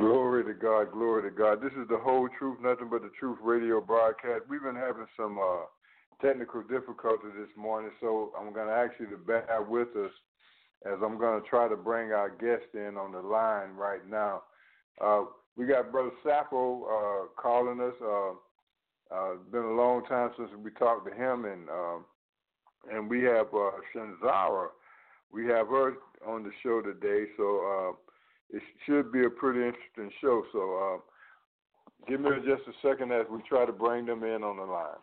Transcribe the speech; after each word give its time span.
Glory 0.00 0.44
to 0.44 0.54
God, 0.54 0.92
glory 0.92 1.30
to 1.30 1.36
God. 1.36 1.60
This 1.60 1.72
is 1.72 1.86
the 1.90 1.98
whole 1.98 2.26
truth, 2.38 2.56
nothing 2.62 2.88
but 2.88 3.02
the 3.02 3.10
truth 3.20 3.36
radio 3.42 3.82
broadcast. 3.82 4.44
We've 4.48 4.62
been 4.62 4.74
having 4.74 5.04
some 5.14 5.38
uh, 5.38 5.66
technical 6.26 6.62
difficulties 6.62 7.32
this 7.38 7.54
morning, 7.54 7.90
so 8.00 8.32
I'm 8.38 8.54
going 8.54 8.68
to 8.68 8.72
ask 8.72 8.92
you 8.98 9.10
to 9.10 9.18
bear 9.18 9.44
with 9.68 9.88
us 9.88 10.10
as 10.86 10.94
I'm 11.04 11.18
going 11.18 11.42
to 11.42 11.46
try 11.46 11.68
to 11.68 11.76
bring 11.76 12.12
our 12.12 12.30
guest 12.30 12.72
in 12.72 12.96
on 12.96 13.12
the 13.12 13.20
line 13.20 13.72
right 13.76 14.00
now. 14.08 14.44
Uh, 15.04 15.24
we 15.58 15.66
got 15.66 15.92
Brother 15.92 16.12
Saffold 16.24 16.84
uh, 16.88 17.26
calling 17.36 17.82
us. 17.82 17.92
Uh, 18.02 18.30
uh, 19.14 19.32
it's 19.34 19.52
been 19.52 19.64
a 19.64 19.74
long 19.74 20.02
time 20.06 20.30
since 20.38 20.48
we 20.64 20.70
talked 20.70 21.06
to 21.10 21.14
him, 21.14 21.44
and 21.44 21.68
um, 21.68 22.04
and 22.90 23.10
we 23.10 23.22
have 23.24 23.48
uh, 23.52 23.72
Shazara. 23.94 24.68
We 25.30 25.44
have 25.48 25.68
her 25.68 25.92
on 26.26 26.42
the 26.42 26.52
show 26.62 26.80
today, 26.80 27.26
so. 27.36 27.96
It 28.52 28.62
should 28.86 29.12
be 29.12 29.24
a 29.24 29.30
pretty 29.30 29.60
interesting 29.60 30.10
show. 30.20 30.42
So 30.52 30.60
uh, 30.78 32.08
give 32.08 32.20
me 32.20 32.30
just 32.44 32.62
a 32.68 32.88
second 32.88 33.12
as 33.12 33.26
we 33.30 33.40
try 33.48 33.64
to 33.64 33.72
bring 33.72 34.06
them 34.06 34.24
in 34.24 34.42
on 34.42 34.56
the 34.56 34.64
line. 34.64 35.02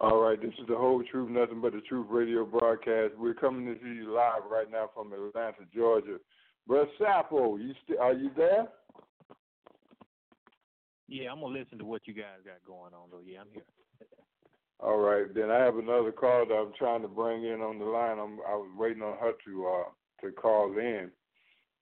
All 0.00 0.20
right, 0.20 0.40
this 0.40 0.52
is 0.60 0.66
the 0.66 0.76
whole 0.76 1.02
truth, 1.04 1.30
nothing 1.30 1.60
but 1.60 1.72
the 1.72 1.80
truth 1.80 2.06
radio 2.10 2.44
broadcast. 2.44 3.14
We're 3.16 3.34
coming 3.34 3.78
to 3.78 3.88
you 3.88 4.12
live 4.12 4.42
right 4.50 4.70
now 4.70 4.90
from 4.92 5.12
Atlanta, 5.12 5.64
Georgia. 5.72 6.18
Brother 6.66 6.90
Saffold, 7.00 7.62
you 7.62 7.74
st- 7.84 8.00
are 8.00 8.12
you 8.12 8.30
there? 8.36 8.66
Yeah, 11.06 11.30
I'm 11.30 11.40
gonna 11.40 11.58
listen 11.58 11.78
to 11.78 11.84
what 11.84 12.06
you 12.06 12.14
guys 12.14 12.42
got 12.44 12.64
going 12.66 12.92
on 12.92 13.10
though. 13.10 13.20
Yeah, 13.24 13.42
I'm 13.42 13.48
here. 13.52 13.62
All 14.80 14.98
right, 14.98 15.32
then 15.32 15.50
I 15.50 15.58
have 15.58 15.76
another 15.76 16.10
call 16.10 16.46
that 16.46 16.54
I'm 16.54 16.72
trying 16.76 17.02
to 17.02 17.08
bring 17.08 17.44
in 17.44 17.60
on 17.60 17.78
the 17.78 17.84
line. 17.84 18.18
I'm 18.18 18.40
I 18.48 18.56
was 18.56 18.70
waiting 18.76 19.02
on 19.02 19.16
her 19.18 19.32
to 19.44 19.66
uh 19.66 20.26
to 20.26 20.32
call 20.32 20.76
in, 20.76 21.10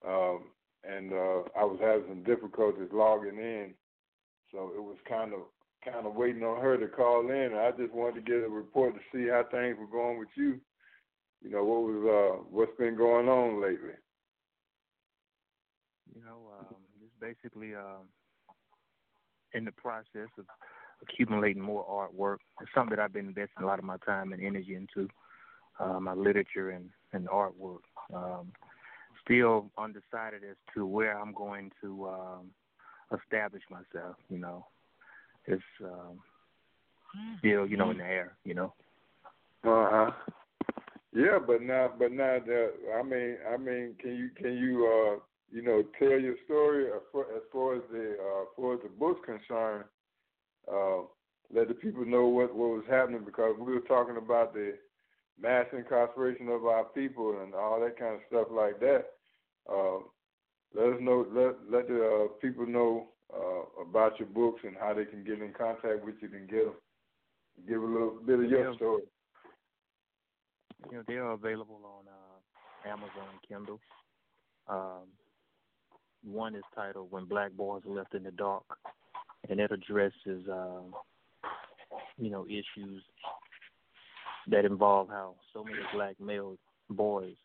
um, 0.07 0.51
and 0.85 1.13
uh, 1.13 1.43
I 1.59 1.65
was 1.65 1.79
having 1.81 2.05
some 2.09 2.23
difficulties 2.25 2.89
logging 2.93 3.39
in, 3.39 3.73
so 4.51 4.73
it 4.77 4.83
was 4.83 4.97
kind 5.09 5.33
of 5.33 5.41
kind 5.85 6.07
of 6.07 6.15
waiting 6.15 6.43
on 6.43 6.61
her 6.61 6.77
to 6.77 6.87
call 6.89 7.29
in. 7.31 7.55
I 7.55 7.71
just 7.73 7.93
wanted 7.93 8.25
to 8.25 8.31
get 8.31 8.45
a 8.45 8.49
report 8.49 8.95
to 8.95 9.01
see 9.13 9.29
how 9.29 9.45
things 9.51 9.77
were 9.79 9.87
going 9.87 10.19
with 10.19 10.29
you. 10.37 10.61
You 11.43 11.51
know 11.51 11.65
what 11.65 11.83
was 11.83 12.03
uh 12.07 12.43
what's 12.51 12.77
been 12.79 12.97
going 12.97 13.29
on 13.29 13.61
lately. 13.61 13.97
You 16.15 16.23
know, 16.25 16.39
um, 16.59 16.77
it's 17.03 17.13
basically 17.21 17.75
um, 17.75 18.07
in 19.55 19.65
the 19.65 19.73
process 19.73 20.29
of 20.39 20.45
accumulating 21.03 21.63
more 21.63 21.85
artwork. 21.87 22.39
It's 22.61 22.71
something 22.75 22.97
that 22.97 23.03
I've 23.03 23.13
been 23.13 23.29
investing 23.29 23.63
a 23.63 23.67
lot 23.67 23.79
of 23.79 23.85
my 23.85 23.97
time 23.99 24.33
and 24.33 24.43
energy 24.43 24.75
into, 24.75 25.09
uh, 25.81 25.99
my 25.99 26.13
literature 26.13 26.71
and, 26.71 26.91
and 27.13 27.29
artwork. 27.29 27.81
Um, 28.15 28.53
still 29.25 29.71
undecided 29.79 30.43
as 30.49 30.57
to 30.75 30.87
where 30.87 31.19
I'm 31.19 31.33
going 31.33 31.71
to 31.81 32.09
um, 32.09 32.51
establish 33.21 33.63
myself. 33.71 34.17
You 34.29 34.39
know, 34.39 34.67
it's 35.47 35.63
um, 35.85 36.19
still 37.39 37.67
you 37.67 37.77
know 37.77 37.91
in 37.91 37.99
the 37.99 38.05
air. 38.05 38.37
You 38.45 38.55
know. 38.55 38.75
Uh 39.65 39.89
huh. 39.91 40.11
Yeah, 41.15 41.39
but 41.47 41.61
now, 41.61 41.91
but 41.99 42.11
now, 42.11 42.39
the, 42.45 42.73
I 42.99 43.03
mean, 43.03 43.37
I 43.53 43.57
mean, 43.59 43.95
can 44.01 44.17
you 44.17 44.31
can 44.35 44.57
you 44.57 44.87
uh 44.87 45.21
you 45.51 45.63
know 45.63 45.83
tell 45.99 46.19
your 46.19 46.37
story 46.47 46.87
as 46.87 47.03
far 47.13 47.23
as, 47.23 47.43
far 47.53 47.77
as 47.77 47.83
the 47.93 48.17
uh, 48.19 48.43
as 48.43 48.49
far 48.57 48.75
as 48.75 48.81
the 48.83 48.89
book's 48.89 49.25
concerned? 49.27 49.85
Uh, 50.73 51.03
let 51.55 51.69
the 51.69 51.75
people 51.75 52.07
know 52.07 52.29
what 52.29 52.55
what 52.55 52.71
was 52.71 52.85
happening 52.89 53.23
because 53.25 53.55
we 53.59 53.75
were 53.75 53.81
talking 53.81 54.17
about 54.17 54.55
the 54.55 54.75
mass 55.41 55.67
incarceration 55.73 56.49
of 56.49 56.65
our 56.65 56.85
people 56.85 57.43
and 57.43 57.55
all 57.55 57.79
that 57.81 57.99
kind 57.99 58.15
of 58.15 58.21
stuff 58.29 58.47
like 58.51 58.81
that. 58.81 59.05
Uh, 59.71 59.99
let 60.75 60.95
us 60.95 61.01
know. 61.01 61.27
Let 61.31 61.71
let 61.71 61.89
the 61.89 62.29
uh, 62.31 62.33
people 62.41 62.67
know 62.67 63.09
uh, 63.35 63.83
about 63.83 64.19
your 64.19 64.29
books 64.29 64.61
and 64.65 64.77
how 64.79 64.95
they 64.95 65.05
can 65.05 65.25
get 65.25 65.41
in 65.41 65.53
contact 65.53 66.05
with 66.05 66.15
you 66.21 66.29
and 66.33 66.49
get 66.49 66.65
them. 66.65 66.75
Give 67.69 67.83
a 67.83 67.87
little 67.87 68.19
bit 68.25 68.41
of 68.41 68.51
your 68.51 68.71
Yeah. 68.71 68.77
story. 68.77 69.03
You 70.91 70.99
know, 70.99 71.03
they 71.07 71.17
are 71.17 71.33
available 71.33 71.81
on 71.85 72.09
uh, 72.09 72.89
Amazon 72.89 73.29
and 73.31 73.43
Kindle. 73.43 73.81
Um, 74.69 75.07
one 76.25 76.55
is 76.55 76.65
titled 76.75 77.11
"When 77.11 77.25
Black 77.25 77.53
Boys 77.53 77.85
Are 77.87 77.93
Left 77.93 78.15
in 78.15 78.25
the 78.25 78.31
Dark," 78.33 78.65
and 79.49 79.61
it 79.61 79.71
addresses, 79.71 80.49
um, 80.49 80.95
you 82.17 82.31
know, 82.31 82.47
issues 82.47 83.05
that 84.49 84.65
involve 84.65 85.09
how 85.09 85.37
so 85.53 85.63
many 85.63 85.79
black 85.93 86.19
male 86.21 86.57
boys 86.91 87.37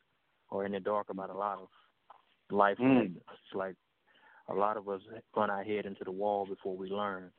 are 0.51 0.65
in 0.65 0.71
the 0.71 0.79
dark 0.79 1.09
about 1.09 1.29
a 1.29 1.33
lot 1.33 1.59
of 1.59 1.69
life 2.49 2.77
Mm. 2.79 3.15
It's 3.15 3.53
like 3.53 3.75
a 4.49 4.53
lot 4.53 4.77
of 4.77 4.87
us 4.87 5.01
run 5.35 5.49
our 5.49 5.63
head 5.63 5.85
into 5.85 6.03
the 6.03 6.11
wall 6.11 6.45
before 6.45 6.75
we 6.75 6.89
learn. 6.89 7.31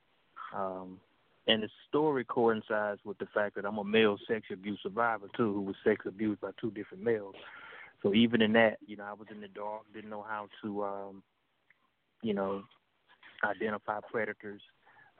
Um, 0.54 0.98
and 1.46 1.62
the 1.62 1.68
story 1.88 2.24
coincides 2.24 3.00
with 3.04 3.18
the 3.18 3.26
fact 3.26 3.54
that 3.56 3.64
I'm 3.64 3.78
a 3.78 3.84
male 3.84 4.18
sex 4.28 4.46
abuse 4.52 4.78
survivor 4.82 5.28
too, 5.36 5.52
who 5.54 5.62
was 5.62 5.76
sex 5.82 6.04
abused 6.06 6.40
by 6.40 6.50
two 6.60 6.70
different 6.70 7.02
males. 7.02 7.34
So 8.02 8.14
even 8.14 8.42
in 8.42 8.52
that, 8.52 8.78
you 8.86 8.96
know, 8.96 9.04
I 9.04 9.14
was 9.14 9.28
in 9.30 9.40
the 9.40 9.48
dark, 9.48 9.82
didn't 9.92 10.10
know 10.10 10.24
how 10.28 10.48
to, 10.62 10.84
um, 10.84 11.22
you 12.22 12.34
know, 12.34 12.62
identify 13.44 14.00
predators, 14.10 14.60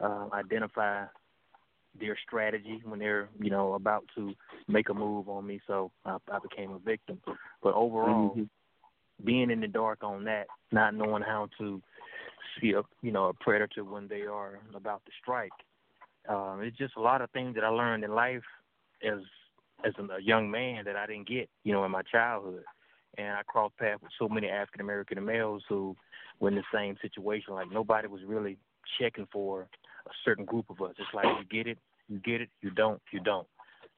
uh, 0.01 0.29
identify 0.33 1.07
their 1.99 2.17
strategy 2.27 2.81
when 2.85 2.99
they're, 2.99 3.29
you 3.41 3.51
know, 3.51 3.75
about 3.75 4.05
to 4.15 4.35
make 4.69 4.91
a 4.91 4.95
move 4.95 5.29
on 5.29 5.47
me. 5.47 5.61
So 5.67 5.91
I, 6.05 6.19
I 6.31 6.39
became 6.39 6.71
a 6.73 6.79
victim. 6.79 7.21
But 7.63 7.75
overall, 7.75 8.35
Mhm. 8.37 8.49
Being 9.25 9.51
in 9.51 9.61
the 9.61 9.69
dark 9.69 10.03
on 10.03 10.25
that, 10.25 10.47
not 10.73 10.95
knowing 10.95 11.23
how 11.23 11.49
to 11.59 11.83
see 12.61 12.73
a, 12.73 12.83
you 13.03 13.13
know, 13.13 13.27
a 13.27 13.35
predator 13.35 13.85
when 13.85 14.09
they 14.09 14.23
are 14.23 14.61
about 14.75 15.05
to 15.05 15.13
strike. 15.21 15.53
Um, 16.29 16.61
it's 16.63 16.77
just 16.77 16.97
a 16.97 17.01
lot 17.01 17.23
of 17.23 17.31
things 17.31 17.55
that 17.55 17.65
I 17.65 17.69
learned 17.69 18.05
in 18.05 18.15
life 18.15 18.43
as 19.03 19.21
as 19.85 19.93
a 19.99 20.21
young 20.21 20.51
man 20.51 20.85
that 20.85 20.97
I 20.97 21.07
didn't 21.07 21.29
get, 21.29 21.49
you 21.63 21.73
know, 21.73 21.85
in 21.85 21.91
my 21.93 22.03
childhood. 22.03 22.65
And 23.17 23.29
I 23.29 23.43
crossed 23.47 23.77
paths 23.79 24.03
with 24.03 24.13
so 24.19 24.29
many 24.29 24.49
African 24.49 24.81
American 24.81 25.25
males 25.25 25.63
who 25.69 25.97
were 26.41 26.49
in 26.49 26.57
the 26.57 26.63
same 26.73 26.97
situation. 27.01 27.55
Like 27.55 27.71
nobody 27.71 28.09
was 28.09 28.21
really 28.27 28.59
checking 28.99 29.29
for 29.33 29.63
a 29.63 30.11
certain 30.25 30.45
group 30.45 30.67
of 30.69 30.81
us. 30.83 30.95
It's 30.99 31.15
like 31.15 31.27
you 31.39 31.45
get 31.45 31.71
it, 31.71 31.79
you 32.09 32.19
get 32.19 32.41
it, 32.41 32.51
you 32.61 32.71
don't, 32.71 33.01
you 33.13 33.21
don't. 33.21 33.47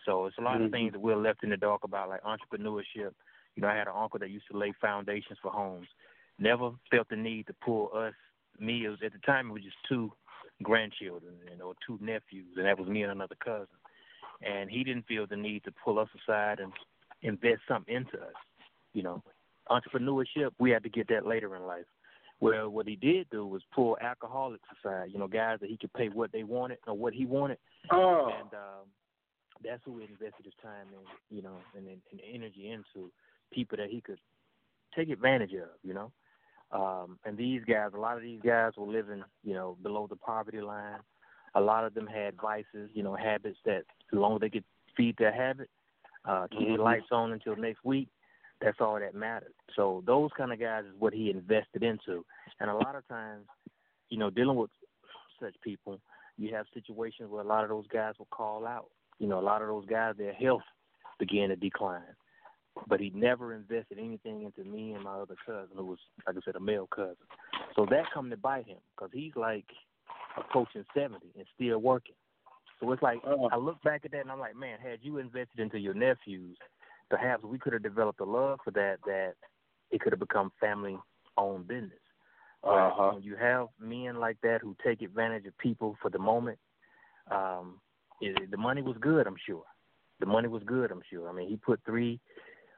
So 0.04 0.26
it's 0.26 0.38
a 0.38 0.42
lot 0.42 0.60
Mhm. 0.60 0.66
of 0.66 0.70
things 0.70 0.92
that 0.92 1.00
we're 1.00 1.16
left 1.16 1.42
in 1.42 1.50
the 1.50 1.56
dark 1.56 1.84
about, 1.84 2.08
like 2.08 2.22
entrepreneurship. 2.22 3.14
You 3.60 3.66
know, 3.66 3.72
I 3.74 3.76
had 3.76 3.88
an 3.88 3.94
uncle 3.94 4.18
that 4.18 4.30
used 4.30 4.46
to 4.50 4.56
lay 4.56 4.72
foundations 4.80 5.38
for 5.42 5.50
homes. 5.50 5.86
Never 6.38 6.70
felt 6.90 7.10
the 7.10 7.16
need 7.16 7.46
to 7.48 7.54
pull 7.62 7.90
us, 7.94 8.14
me, 8.58 8.86
it 8.86 8.88
was, 8.88 9.00
at 9.04 9.12
the 9.12 9.18
time 9.18 9.50
it 9.50 9.52
was 9.52 9.62
just 9.62 9.76
two 9.86 10.10
grandchildren, 10.62 11.34
you 11.50 11.58
know, 11.58 11.74
two 11.86 11.98
nephews, 12.00 12.56
and 12.56 12.64
that 12.64 12.78
was 12.78 12.88
me 12.88 13.02
and 13.02 13.12
another 13.12 13.34
cousin. 13.44 13.66
And 14.40 14.70
he 14.70 14.82
didn't 14.82 15.06
feel 15.06 15.26
the 15.26 15.36
need 15.36 15.62
to 15.64 15.74
pull 15.84 15.98
us 15.98 16.08
aside 16.22 16.58
and 16.58 16.72
invest 17.20 17.60
something 17.68 17.94
into 17.94 18.16
us. 18.16 18.32
You 18.94 19.02
know, 19.02 19.22
entrepreneurship, 19.70 20.52
we 20.58 20.70
had 20.70 20.82
to 20.84 20.88
get 20.88 21.08
that 21.08 21.26
later 21.26 21.54
in 21.54 21.66
life. 21.66 21.84
Well, 22.40 22.70
what 22.70 22.88
he 22.88 22.96
did 22.96 23.28
do 23.28 23.46
was 23.46 23.60
pull 23.74 23.98
alcoholics 24.00 24.64
aside, 24.80 25.10
you 25.12 25.18
know, 25.18 25.28
guys 25.28 25.58
that 25.60 25.68
he 25.68 25.76
could 25.76 25.92
pay 25.92 26.08
what 26.08 26.32
they 26.32 26.44
wanted 26.44 26.78
or 26.86 26.94
what 26.94 27.12
he 27.12 27.26
wanted, 27.26 27.58
Oh, 27.92 28.30
and 28.40 28.54
um, 28.54 28.88
that's 29.62 29.82
who 29.84 29.98
he 29.98 30.04
invested 30.04 30.46
his 30.46 30.54
time 30.62 30.86
in, 30.94 31.36
you 31.36 31.42
know, 31.42 31.56
and, 31.76 31.86
and, 31.86 32.00
and 32.10 32.20
energy 32.26 32.70
into 32.70 33.12
people 33.52 33.76
that 33.78 33.90
he 33.90 34.00
could 34.00 34.18
take 34.94 35.10
advantage 35.10 35.52
of, 35.54 35.68
you 35.82 35.94
know. 35.94 36.12
Um, 36.72 37.18
and 37.24 37.36
these 37.36 37.62
guys, 37.64 37.90
a 37.94 38.00
lot 38.00 38.16
of 38.16 38.22
these 38.22 38.40
guys 38.44 38.72
were 38.76 38.86
living, 38.86 39.24
you 39.42 39.54
know, 39.54 39.76
below 39.82 40.06
the 40.08 40.16
poverty 40.16 40.60
line. 40.60 40.98
A 41.54 41.60
lot 41.60 41.84
of 41.84 41.94
them 41.94 42.06
had 42.06 42.40
vices, 42.40 42.90
you 42.94 43.02
know, 43.02 43.16
habits 43.16 43.58
that 43.64 43.82
as 44.12 44.18
long 44.18 44.36
as 44.36 44.40
they 44.40 44.50
could 44.50 44.64
feed 44.96 45.16
their 45.18 45.32
habit, 45.32 45.68
uh, 46.24 46.46
keep 46.48 46.68
the 46.68 46.74
Mhm. 46.74 46.84
lights 46.84 47.10
on 47.10 47.32
until 47.32 47.56
next 47.56 47.84
week, 47.84 48.08
that's 48.60 48.80
all 48.80 49.00
that 49.00 49.14
mattered. 49.14 49.54
So 49.74 50.02
those 50.06 50.32
kind 50.34 50.52
of 50.52 50.60
guys 50.60 50.84
is 50.84 50.94
what 50.94 51.12
he 51.12 51.30
invested 51.30 51.82
into. 51.82 52.24
And 52.60 52.70
a 52.70 52.74
lot 52.74 52.94
of 52.94 53.06
times, 53.08 53.48
you 54.10 54.18
know, 54.18 54.30
dealing 54.30 54.56
with 54.56 54.70
such 55.40 55.60
people, 55.62 56.00
you 56.36 56.54
have 56.54 56.68
situations 56.68 57.30
where 57.30 57.42
a 57.42 57.46
lot 57.46 57.64
of 57.64 57.70
those 57.70 57.86
guys 57.88 58.14
will 58.18 58.26
call 58.26 58.66
out. 58.66 58.90
You 59.18 59.26
know, 59.26 59.40
a 59.40 59.42
lot 59.42 59.62
of 59.62 59.68
those 59.68 59.86
guys, 59.86 60.16
their 60.16 60.34
health 60.34 60.62
began 61.18 61.48
to 61.48 61.56
decline. 61.56 62.14
But 62.88 63.00
he 63.00 63.10
never 63.14 63.54
invested 63.54 63.98
anything 63.98 64.42
into 64.42 64.68
me 64.68 64.92
and 64.92 65.04
my 65.04 65.14
other 65.14 65.36
cousin, 65.46 65.76
who 65.76 65.84
was, 65.84 65.98
like 66.26 66.36
I 66.36 66.40
said, 66.44 66.56
a 66.56 66.60
male 66.60 66.88
cousin. 66.94 67.16
So 67.76 67.86
that 67.90 68.04
come 68.12 68.30
to 68.30 68.36
bite 68.36 68.66
him 68.66 68.78
because 68.96 69.10
he's 69.12 69.36
like 69.36 69.66
approaching 70.36 70.84
70 70.94 71.18
and 71.36 71.46
still 71.54 71.78
working. 71.78 72.14
So 72.80 72.90
it's 72.92 73.02
like, 73.02 73.18
Oh. 73.26 73.48
I 73.52 73.56
look 73.56 73.80
back 73.82 74.04
at 74.04 74.12
that 74.12 74.20
and 74.22 74.30
I'm 74.32 74.40
like, 74.40 74.56
man, 74.56 74.78
had 74.82 75.00
you 75.02 75.18
invested 75.18 75.60
into 75.60 75.78
your 75.78 75.94
nephews, 75.94 76.56
perhaps 77.10 77.44
we 77.44 77.58
could 77.58 77.72
have 77.74 77.82
developed 77.82 78.20
a 78.20 78.24
love 78.24 78.58
for 78.64 78.70
that, 78.72 78.96
that 79.06 79.34
it 79.90 80.00
could 80.00 80.12
have 80.12 80.20
become 80.20 80.50
family 80.60 80.98
owned 81.36 81.68
business. 81.68 81.92
Uh-huh. 82.62 83.12
when 83.14 83.22
you 83.22 83.36
have 83.36 83.68
men 83.80 84.16
like 84.20 84.36
that 84.42 84.60
who 84.60 84.76
take 84.84 85.00
advantage 85.00 85.46
of 85.46 85.56
people 85.56 85.96
for 86.02 86.10
the 86.10 86.18
moment, 86.18 86.58
um, 87.30 87.80
it, 88.20 88.50
the 88.50 88.56
money 88.56 88.82
was 88.82 88.96
good, 89.00 89.26
I'm 89.26 89.36
sure. 89.46 89.64
The 90.20 90.26
money 90.26 90.46
was 90.46 90.62
good, 90.64 90.90
I'm 90.90 91.00
sure. 91.08 91.30
I 91.30 91.32
mean, 91.32 91.48
he 91.48 91.56
put 91.56 91.80
three, 91.86 92.20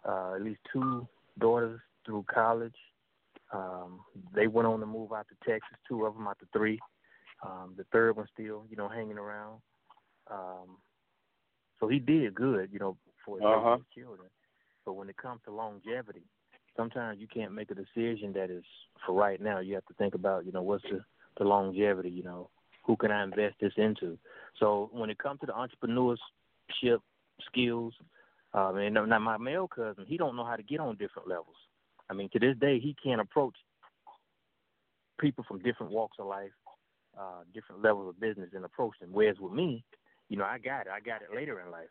uh, 0.08 0.34
at 0.34 0.42
least 0.42 0.60
two 0.72 1.06
daughters 1.38 1.80
through 2.04 2.24
college. 2.32 2.74
Um, 3.52 4.00
they 4.34 4.46
went 4.46 4.66
on 4.66 4.80
to 4.80 4.86
move 4.86 5.12
out 5.12 5.26
to 5.28 5.50
Texas, 5.50 5.76
two 5.86 6.06
of 6.06 6.14
them 6.14 6.26
out 6.26 6.38
to 6.40 6.46
three. 6.52 6.78
Um, 7.44 7.74
the 7.76 7.84
third 7.92 8.16
one 8.16 8.26
still, 8.32 8.64
you 8.70 8.76
know, 8.76 8.88
hanging 8.88 9.18
around. 9.18 9.60
Um, 10.30 10.78
so 11.80 11.88
he 11.88 11.98
did 11.98 12.34
good, 12.34 12.70
you 12.72 12.78
know, 12.78 12.96
for 13.24 13.36
his, 13.36 13.44
Uh-huh. 13.44 13.78
children. 13.94 14.28
But 14.84 14.94
when 14.94 15.08
it 15.08 15.16
comes 15.16 15.40
to 15.44 15.50
longevity, 15.50 16.22
sometimes 16.76 17.20
you 17.20 17.26
can't 17.26 17.52
make 17.52 17.70
a 17.70 17.74
decision 17.74 18.32
that 18.32 18.50
is 18.50 18.64
for 19.04 19.12
right 19.12 19.40
now. 19.40 19.58
You 19.58 19.74
have 19.74 19.86
to 19.86 19.94
think 19.94 20.14
about, 20.14 20.46
you 20.46 20.52
know, 20.52 20.62
what's 20.62 20.84
the, 20.84 21.04
the 21.36 21.44
longevity, 21.44 22.10
you 22.10 22.22
know, 22.22 22.50
who 22.84 22.96
can 22.96 23.10
I 23.10 23.22
invest 23.22 23.56
this 23.60 23.72
into? 23.76 24.18
So 24.58 24.90
when 24.92 25.10
it 25.10 25.18
comes 25.18 25.40
to 25.40 25.46
the 25.46 25.52
entrepreneurship 25.52 26.98
skills, 27.46 27.94
um, 28.54 28.76
and 28.76 28.94
now 28.94 29.18
my 29.18 29.38
male 29.38 29.68
cousin, 29.68 30.04
he 30.06 30.16
don't 30.16 30.36
know 30.36 30.44
how 30.44 30.56
to 30.56 30.62
get 30.62 30.80
on 30.80 30.96
different 30.96 31.28
levels. 31.28 31.56
I 32.10 32.14
mean, 32.14 32.28
to 32.32 32.38
this 32.38 32.56
day, 32.58 32.78
he 32.78 32.94
can't 33.02 33.20
approach 33.20 33.54
people 35.18 35.44
from 35.46 35.62
different 35.62 35.92
walks 35.92 36.18
of 36.18 36.26
life, 36.26 36.50
uh, 37.18 37.44
different 37.54 37.82
levels 37.82 38.08
of 38.08 38.20
business, 38.20 38.50
and 38.54 38.64
approach 38.64 38.98
them. 39.00 39.10
Whereas 39.12 39.36
with 39.40 39.52
me, 39.52 39.84
you 40.28 40.36
know, 40.36 40.44
I 40.44 40.58
got 40.58 40.86
it. 40.86 40.92
I 40.92 41.00
got 41.00 41.22
it 41.22 41.34
later 41.34 41.60
in 41.60 41.70
life. 41.70 41.88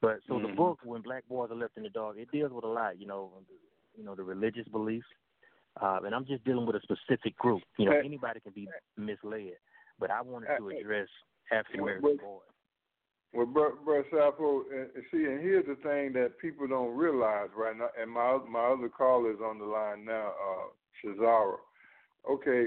But 0.00 0.20
so 0.28 0.38
the 0.38 0.48
Mhm. 0.48 0.56
book, 0.56 0.80
when 0.84 1.00
Black 1.00 1.26
Boys 1.28 1.50
Are 1.50 1.54
Left 1.54 1.76
in 1.76 1.84
the 1.84 1.88
Dark, 1.88 2.18
it 2.18 2.30
deals 2.30 2.52
with 2.52 2.64
a 2.64 2.68
lot. 2.68 2.98
You 2.98 3.06
know, 3.06 3.32
you 3.96 4.04
know 4.04 4.14
the 4.14 4.22
religious 4.22 4.68
beliefs, 4.68 5.06
uh, 5.80 6.00
and 6.04 6.14
I'm 6.14 6.26
just 6.26 6.44
dealing 6.44 6.66
with 6.66 6.76
a 6.76 6.80
specific 6.80 7.36
group. 7.36 7.62
You 7.78 7.86
know, 7.86 7.92
anybody 7.92 8.40
can 8.40 8.52
be 8.52 8.68
misled, 8.96 9.56
but 9.98 10.10
I 10.10 10.20
wanted 10.20 10.56
to 10.58 10.68
address 10.68 11.08
African 11.50 11.80
American 11.80 12.16
boys. 12.16 12.42
Well, 13.34 13.46
bro, 13.46 13.72
bro 13.84 14.04
Saffold, 14.12 14.62
and, 14.72 14.88
see, 15.10 15.24
and 15.24 15.40
here's 15.40 15.66
the 15.66 15.74
thing 15.82 16.12
that 16.12 16.38
people 16.40 16.68
don't 16.68 16.96
realize 16.96 17.48
right 17.56 17.76
now, 17.76 17.88
and 18.00 18.08
my 18.08 18.38
my 18.48 18.60
other 18.60 18.88
caller 18.88 19.32
is 19.32 19.40
on 19.44 19.58
the 19.58 19.64
line 19.64 20.04
now, 20.04 20.28
uh, 20.28 20.68
Shazara. 21.02 21.56
Okay, 22.30 22.66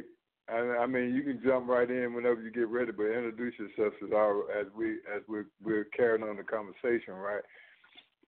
I, 0.50 0.58
I 0.84 0.86
mean 0.86 1.16
you 1.16 1.24
can 1.24 1.42
jump 1.42 1.70
right 1.70 1.90
in 1.90 2.14
whenever 2.14 2.42
you 2.42 2.52
get 2.52 2.68
ready, 2.68 2.92
but 2.92 3.06
introduce 3.06 3.54
yourself, 3.58 3.94
Shazara, 4.02 4.42
as 4.60 4.68
we 4.76 4.96
as 5.16 5.22
we 5.30 5.44
we're 5.64 5.86
carrying 5.86 6.24
on 6.24 6.36
the 6.36 6.44
conversation, 6.44 7.14
right? 7.14 7.44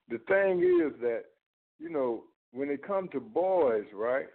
The 0.09 0.19
thing 0.29 0.59
is 0.59 0.97
that 1.01 1.23
you 1.77 1.89
know 1.89 2.23
when 2.53 2.69
it 2.69 2.87
comes 2.87 3.09
to 3.11 3.19
boys, 3.19 3.85
right, 3.93 4.27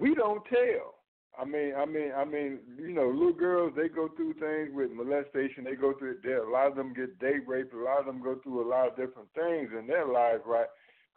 we 0.00 0.16
don't 0.16 0.42
tell. 0.46 0.97
I 1.38 1.44
mean, 1.44 1.72
I 1.76 1.84
mean, 1.86 2.10
I 2.16 2.24
mean, 2.24 2.58
you 2.76 2.92
know, 2.92 3.06
little 3.08 3.32
girls 3.32 3.72
they 3.76 3.88
go 3.88 4.08
through 4.16 4.34
things 4.34 4.74
with 4.74 4.90
molestation. 4.90 5.62
They 5.64 5.76
go 5.76 5.94
through 5.96 6.16
there. 6.24 6.42
A 6.42 6.50
lot 6.50 6.66
of 6.66 6.76
them 6.76 6.92
get 6.92 7.18
date 7.20 7.46
raped. 7.46 7.72
A 7.74 7.78
lot 7.78 8.00
of 8.00 8.06
them 8.06 8.20
go 8.20 8.36
through 8.42 8.66
a 8.66 8.68
lot 8.68 8.88
of 8.88 8.96
different 8.96 9.28
things 9.34 9.70
in 9.78 9.86
their 9.86 10.06
lives, 10.06 10.42
right? 10.44 10.66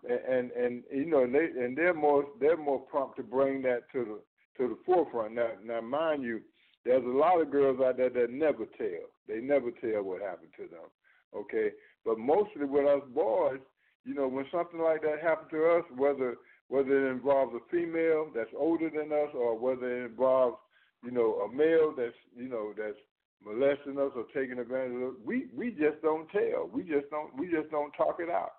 And 0.08 0.20
and, 0.20 0.52
and 0.52 0.84
you 0.92 1.06
know, 1.06 1.24
and 1.24 1.34
they 1.34 1.46
and 1.46 1.76
they're 1.76 1.96
more 1.96 2.26
they're 2.40 2.58
more 2.58 2.80
prompt 2.80 3.18
to 3.18 3.24
bring 3.24 3.64
that 3.64 3.92
to 3.94 4.06
the 4.06 4.20
to 4.58 4.70
the 4.70 4.78
forefront. 4.86 5.34
Now, 5.34 5.50
now, 5.64 5.82
mind 5.82 6.24
you, 6.24 6.42
there's 6.86 7.04
a 7.04 7.08
lot 7.08 7.42
of 7.42 7.52
girls 7.52 7.80
out 7.84 7.98
there 7.98 8.10
that 8.12 8.30
never 8.30 8.66
tell. 8.78 9.10
They 9.28 9.40
never 9.40 9.72
tell 9.72 10.04
what 10.04 10.22
happened 10.22 10.52
to 10.58 10.68
them. 10.68 10.90
Okay, 11.36 11.70
but 12.06 12.20
mostly 12.20 12.66
with 12.66 12.86
us 12.86 13.02
boys, 13.14 13.60
you 14.06 14.14
know, 14.14 14.28
when 14.28 14.46
something 14.52 14.80
like 14.80 15.02
that 15.02 15.22
happened 15.22 15.50
to 15.52 15.66
us, 15.66 15.84
whether 15.96 16.36
whether 16.72 17.06
it 17.06 17.12
involves 17.12 17.54
a 17.54 17.60
female 17.70 18.30
that's 18.34 18.50
older 18.58 18.90
than 18.90 19.12
us 19.12 19.28
or 19.36 19.60
whether 19.60 20.04
it 20.04 20.06
involves, 20.06 20.56
you 21.04 21.12
know, 21.12 21.42
a 21.42 21.54
male 21.54 21.94
that's, 21.96 22.16
you 22.34 22.48
know, 22.48 22.74
that's 22.78 22.98
molesting 23.44 24.00
us 24.00 24.14
or 24.16 24.24
taking 24.34 24.58
advantage 24.58 24.96
of 24.96 25.10
us, 25.10 25.16
we 25.26 25.48
we 25.54 25.72
just 25.72 26.02
don't 26.02 26.30
tell. 26.30 26.70
We 26.74 26.84
just 26.84 27.10
don't 27.12 27.38
we 27.38 27.48
just 27.48 27.70
don't 27.72 27.92
talk 27.92 28.20
it 28.20 28.30
out. 28.30 28.54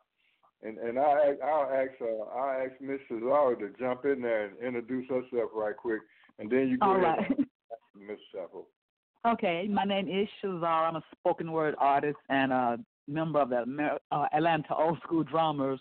And 0.62 0.76
and 0.76 0.98
I 0.98 1.36
I'll 1.42 1.70
ask 1.72 1.92
uh, 2.02 2.38
I'll 2.38 2.66
ask 2.66 2.78
Miss 2.82 3.00
Shazara 3.10 3.58
to 3.60 3.70
jump 3.78 4.04
in 4.04 4.20
there 4.20 4.44
and 4.44 4.58
introduce 4.58 5.08
herself 5.08 5.50
right 5.54 5.76
quick, 5.76 6.02
and 6.38 6.50
then 6.50 6.68
you 6.68 6.76
go 6.76 6.90
All 6.90 6.96
ahead, 6.96 7.18
right. 7.18 7.38
Miss 7.96 8.18
Sappho. 8.34 8.66
Okay, 9.26 9.68
my 9.70 9.84
name 9.84 10.08
is 10.08 10.28
Shazar. 10.44 10.88
I'm 10.88 10.96
a 10.96 11.02
spoken 11.18 11.50
word 11.50 11.76
artist 11.78 12.18
and 12.28 12.52
a 12.52 12.78
member 13.08 13.40
of 13.40 13.48
the 13.48 13.62
Amer- 13.62 13.98
uh, 14.10 14.26
Atlanta 14.34 14.74
Old 14.76 14.98
School 15.02 15.22
Drummers 15.22 15.80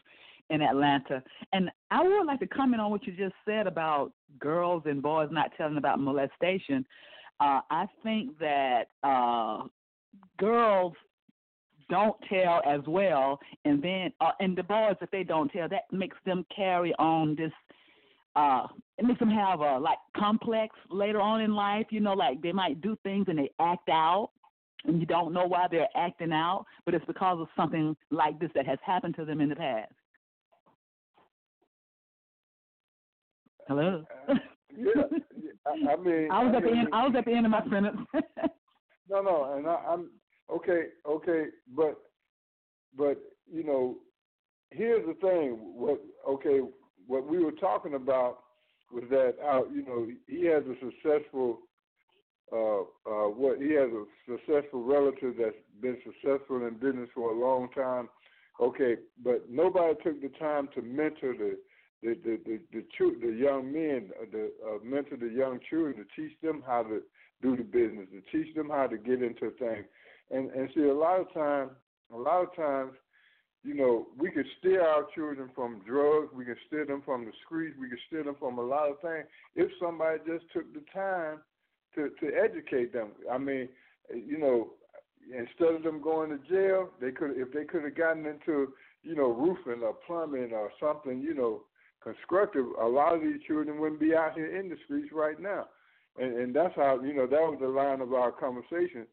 in 0.51 0.61
Atlanta. 0.61 1.23
And 1.53 1.71
I 1.89 2.03
would 2.03 2.25
like 2.27 2.39
to 2.41 2.47
comment 2.47 2.81
on 2.81 2.91
what 2.91 3.07
you 3.07 3.13
just 3.13 3.33
said 3.45 3.65
about 3.65 4.11
girls 4.39 4.83
and 4.85 5.01
boys 5.01 5.29
not 5.31 5.51
telling 5.57 5.77
about 5.77 5.99
molestation. 5.99 6.85
Uh, 7.39 7.61
I 7.71 7.87
think 8.03 8.37
that 8.39 8.83
uh, 9.03 9.63
girls 10.37 10.93
don't 11.89 12.15
tell 12.29 12.61
as 12.67 12.81
well, 12.87 13.39
and 13.65 13.81
then 13.81 14.13
uh, 14.21 14.31
and 14.39 14.55
the 14.55 14.63
boys 14.63 14.95
if 15.01 15.09
they 15.09 15.23
don't 15.23 15.49
tell, 15.51 15.67
that 15.67 15.91
makes 15.91 16.17
them 16.25 16.45
carry 16.55 16.93
on 16.99 17.35
this 17.35 17.51
uh 18.35 18.65
it 18.97 19.03
makes 19.03 19.19
them 19.19 19.29
have 19.29 19.59
a 19.59 19.77
like 19.77 19.97
complex 20.15 20.73
later 20.89 21.19
on 21.19 21.41
in 21.41 21.53
life 21.53 21.85
you 21.89 21.99
know 21.99 22.13
like 22.13 22.41
they 22.41 22.53
might 22.53 22.79
do 22.81 22.97
things 23.03 23.25
and 23.27 23.37
they 23.37 23.51
act 23.59 23.89
out 23.89 24.29
and 24.85 25.01
you 25.01 25.05
don't 25.05 25.33
know 25.33 25.45
why 25.45 25.67
they're 25.69 25.89
acting 25.97 26.31
out 26.31 26.65
but 26.85 26.93
it's 26.93 27.05
because 27.07 27.39
of 27.41 27.47
something 27.57 27.93
like 28.09 28.39
this 28.39 28.49
that 28.55 28.65
has 28.65 28.79
happened 28.85 29.13
to 29.15 29.25
them 29.25 29.41
in 29.41 29.49
the 29.49 29.55
past 29.55 29.91
hello 33.67 34.03
Yeah, 34.77 35.03
yeah, 35.35 35.51
I, 35.65 35.93
I 35.93 35.95
mean, 35.97 36.31
i 36.31 36.43
was 36.43 36.53
at 36.55 36.63
the 36.63 36.69
end 36.69 36.87
i 36.93 37.05
was 37.05 37.13
at 37.17 37.25
the 37.25 37.33
end 37.33 37.45
of 37.45 37.51
my 37.51 37.61
sentence 37.69 37.97
No, 39.11 39.21
no, 39.21 39.53
and 39.57 39.67
I, 39.67 39.75
I'm 39.89 40.09
okay, 40.49 40.85
okay, 41.05 41.47
but 41.75 41.99
but 42.97 43.17
you 43.51 43.65
know, 43.65 43.97
here's 44.69 45.05
the 45.05 45.15
thing. 45.15 45.57
What 45.75 46.01
okay, 46.27 46.61
what 47.07 47.27
we 47.27 47.43
were 47.43 47.51
talking 47.51 47.95
about 47.95 48.39
was 48.89 49.03
that 49.09 49.35
out. 49.43 49.67
You 49.73 49.83
know, 49.85 50.07
he 50.27 50.45
has 50.45 50.63
a 50.63 50.75
successful. 50.79 51.59
Uh, 52.53 52.81
uh, 53.09 53.29
what 53.29 53.61
he 53.61 53.71
has 53.71 53.89
a 53.91 54.03
successful 54.29 54.83
relative 54.83 55.35
that's 55.39 55.55
been 55.81 55.97
successful 56.03 56.67
in 56.67 56.73
business 56.73 57.09
for 57.15 57.31
a 57.31 57.39
long 57.39 57.69
time, 57.71 58.09
Okay, 58.61 58.97
but 59.23 59.49
nobody 59.49 59.93
took 60.03 60.21
the 60.21 60.29
time 60.37 60.69
to 60.75 60.81
mentor 60.81 61.33
the 61.37 61.57
the 62.01 62.17
the 62.23 62.39
the, 62.45 62.59
the, 62.73 62.83
the 63.21 63.33
young 63.33 63.71
men, 63.71 64.09
uh, 64.21 64.25
the 64.31 64.51
uh, 64.65 64.83
mentor 64.83 65.17
the 65.17 65.27
young 65.27 65.59
children 65.69 65.95
to 65.95 66.05
teach 66.15 66.35
them 66.41 66.63
how 66.65 66.83
to 66.83 67.01
do 67.41 67.55
the 67.55 67.63
business, 67.63 68.07
to 68.11 68.21
teach 68.31 68.53
them 68.55 68.69
how 68.69 68.87
to 68.87 68.97
get 68.97 69.21
into 69.21 69.51
things. 69.59 69.85
And 70.29 70.49
and 70.51 70.69
see, 70.75 70.83
a 70.83 70.93
lot 70.93 71.19
of 71.19 71.33
times, 71.33 71.71
a 72.13 72.17
lot 72.17 72.43
of 72.43 72.55
times, 72.55 72.93
you 73.63 73.75
know, 73.75 74.07
we 74.17 74.31
can 74.31 74.45
steer 74.59 74.81
our 74.81 75.05
children 75.13 75.49
from 75.53 75.81
drugs, 75.85 76.29
we 76.33 76.45
can 76.45 76.55
steer 76.67 76.85
them 76.85 77.01
from 77.05 77.25
the 77.25 77.31
streets, 77.45 77.77
we 77.79 77.89
can 77.89 77.99
steer 78.07 78.23
them 78.23 78.35
from 78.39 78.57
a 78.57 78.61
lot 78.61 78.89
of 78.89 78.99
things 79.01 79.25
if 79.55 79.69
somebody 79.79 80.19
just 80.25 80.45
took 80.53 80.71
the 80.73 80.83
time 80.93 81.39
to 81.95 82.09
to 82.19 82.35
educate 82.35 82.93
them. 82.93 83.09
I 83.31 83.37
mean, 83.37 83.69
you 84.13 84.39
know, 84.39 84.71
instead 85.37 85.75
of 85.75 85.83
them 85.83 86.01
going 86.01 86.29
to 86.29 86.37
jail, 86.49 86.89
they 86.99 87.11
could 87.11 87.31
if 87.37 87.53
they 87.53 87.65
could 87.65 87.83
have 87.83 87.95
gotten 87.95 88.25
into 88.25 88.73
you 89.03 89.15
know 89.15 89.31
roofing 89.31 89.83
or 89.83 89.93
plumbing 90.07 90.51
or 90.53 90.71
something, 90.79 91.21
you 91.21 91.33
know, 91.33 91.61
constructive. 92.03 92.65
A 92.81 92.85
lot 92.85 93.15
of 93.15 93.21
these 93.21 93.41
children 93.47 93.79
wouldn't 93.79 93.99
be 93.99 94.15
out 94.15 94.33
here 94.33 94.57
in 94.57 94.69
the 94.69 94.77
streets 94.85 95.11
right 95.13 95.39
now, 95.39 95.67
and 96.19 96.37
and 96.37 96.55
that's 96.55 96.75
how 96.75 97.01
you 97.01 97.13
know 97.13 97.27
that 97.27 97.41
was 97.41 97.57
the 97.59 97.67
line 97.67 98.01
of 98.01 98.13
our 98.13 98.31
conversation. 98.31 99.05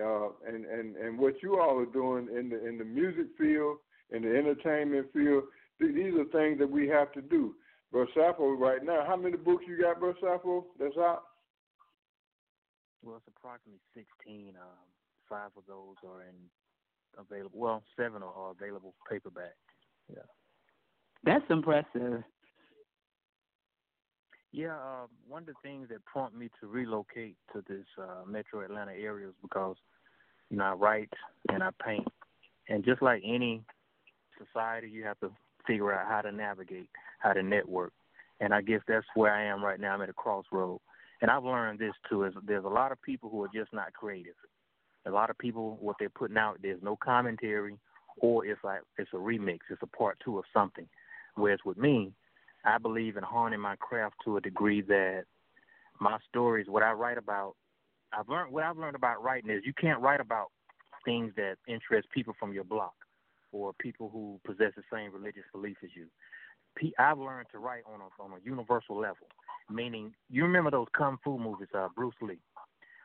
Uh, 0.00 0.28
and 0.46 0.64
and 0.66 0.96
and 0.96 1.18
what 1.18 1.42
you 1.42 1.58
all 1.58 1.78
are 1.78 1.86
doing 1.86 2.28
in 2.28 2.48
the 2.50 2.66
in 2.66 2.78
the 2.78 2.84
music 2.84 3.26
field, 3.36 3.78
in 4.10 4.22
the 4.22 4.36
entertainment 4.36 5.06
field, 5.12 5.44
th- 5.80 5.94
these 5.94 6.14
are 6.14 6.24
things 6.26 6.58
that 6.58 6.70
we 6.70 6.86
have 6.86 7.12
to 7.12 7.22
do. 7.22 7.54
Bro 7.90 8.06
Saffold, 8.14 8.60
right 8.60 8.84
now, 8.84 9.04
how 9.06 9.16
many 9.16 9.36
books 9.36 9.64
you 9.66 9.80
got, 9.80 9.98
Bro 9.98 10.14
Saffold, 10.22 10.64
that's 10.78 10.96
out? 10.98 11.22
Well, 13.02 13.16
it's 13.16 13.34
approximately 13.36 13.80
16. 13.94 14.54
Um, 14.60 14.66
five 15.28 15.50
of 15.56 15.62
those 15.66 15.96
are 16.06 16.22
in 16.22 16.36
available. 17.18 17.58
Well, 17.58 17.82
seven 17.96 18.22
are, 18.22 18.32
are 18.32 18.50
available 18.50 18.94
paperback. 19.10 19.56
Yeah. 20.08 20.28
That's 21.24 21.44
impressive. 21.50 22.22
Yeah, 24.52 24.74
uh, 24.74 25.06
one 25.28 25.42
of 25.42 25.46
the 25.46 25.54
things 25.62 25.88
that 25.90 26.04
prompted 26.06 26.38
me 26.38 26.48
to 26.60 26.66
relocate 26.66 27.36
to 27.52 27.62
this 27.68 27.84
uh, 28.00 28.24
Metro 28.26 28.64
Atlanta 28.64 28.92
area 28.92 29.28
is 29.28 29.34
because, 29.42 29.76
you 30.50 30.56
know, 30.56 30.64
I 30.64 30.72
write 30.72 31.12
and 31.52 31.62
I 31.62 31.68
paint, 31.84 32.08
and 32.68 32.84
just 32.84 33.02
like 33.02 33.22
any 33.24 33.62
society, 34.38 34.88
you 34.88 35.04
have 35.04 35.20
to 35.20 35.30
figure 35.66 35.92
out 35.92 36.08
how 36.08 36.22
to 36.22 36.32
navigate, 36.32 36.88
how 37.18 37.34
to 37.34 37.42
network, 37.42 37.92
and 38.40 38.54
I 38.54 38.62
guess 38.62 38.80
that's 38.88 39.06
where 39.14 39.34
I 39.34 39.44
am 39.44 39.62
right 39.62 39.78
now. 39.78 39.92
I'm 39.92 40.02
at 40.02 40.08
a 40.08 40.14
crossroad, 40.14 40.80
and 41.20 41.30
I've 41.30 41.44
learned 41.44 41.78
this 41.78 41.94
too: 42.08 42.24
is 42.24 42.32
there's 42.46 42.64
a 42.64 42.68
lot 42.68 42.90
of 42.90 43.02
people 43.02 43.28
who 43.28 43.42
are 43.44 43.50
just 43.54 43.72
not 43.74 43.92
creative. 43.92 44.34
A 45.04 45.10
lot 45.10 45.28
of 45.28 45.36
people, 45.38 45.76
what 45.80 45.96
they're 45.98 46.08
putting 46.08 46.38
out, 46.38 46.58
there's 46.62 46.82
no 46.82 46.96
commentary, 46.96 47.76
or 48.20 48.46
it's 48.46 48.64
like 48.64 48.80
it's 48.96 49.10
a 49.12 49.16
remix, 49.16 49.58
it's 49.70 49.82
a 49.82 49.96
part 49.96 50.18
two 50.24 50.38
of 50.38 50.44
something. 50.54 50.88
Whereas 51.38 51.60
with 51.64 51.78
me, 51.78 52.12
I 52.64 52.78
believe 52.78 53.16
in 53.16 53.22
honing 53.22 53.60
my 53.60 53.76
craft 53.76 54.16
to 54.24 54.36
a 54.36 54.40
degree 54.40 54.82
that 54.82 55.24
my 56.00 56.18
stories, 56.28 56.66
what 56.68 56.82
I 56.82 56.92
write 56.92 57.18
about, 57.18 57.54
I've 58.12 58.28
learned 58.28 58.52
what 58.52 58.64
I've 58.64 58.78
learned 58.78 58.96
about 58.96 59.22
writing 59.22 59.50
is 59.50 59.62
you 59.64 59.72
can't 59.78 60.00
write 60.00 60.20
about 60.20 60.48
things 61.04 61.32
that 61.36 61.56
interest 61.66 62.08
people 62.12 62.34
from 62.38 62.52
your 62.52 62.64
block 62.64 62.94
or 63.52 63.72
people 63.74 64.10
who 64.12 64.40
possess 64.44 64.72
the 64.76 64.82
same 64.92 65.12
religious 65.12 65.44
belief 65.52 65.76
as 65.82 65.90
you. 65.94 66.06
I've 66.98 67.18
learned 67.18 67.48
to 67.52 67.58
write 67.58 67.82
on 67.92 68.00
a 68.00 68.22
on 68.22 68.38
a 68.38 68.44
universal 68.44 68.96
level, 68.96 69.26
meaning 69.70 70.14
you 70.30 70.44
remember 70.44 70.70
those 70.70 70.86
kung 70.96 71.18
fu 71.24 71.38
movies, 71.38 71.68
uh, 71.74 71.88
Bruce 71.94 72.14
Lee. 72.20 72.38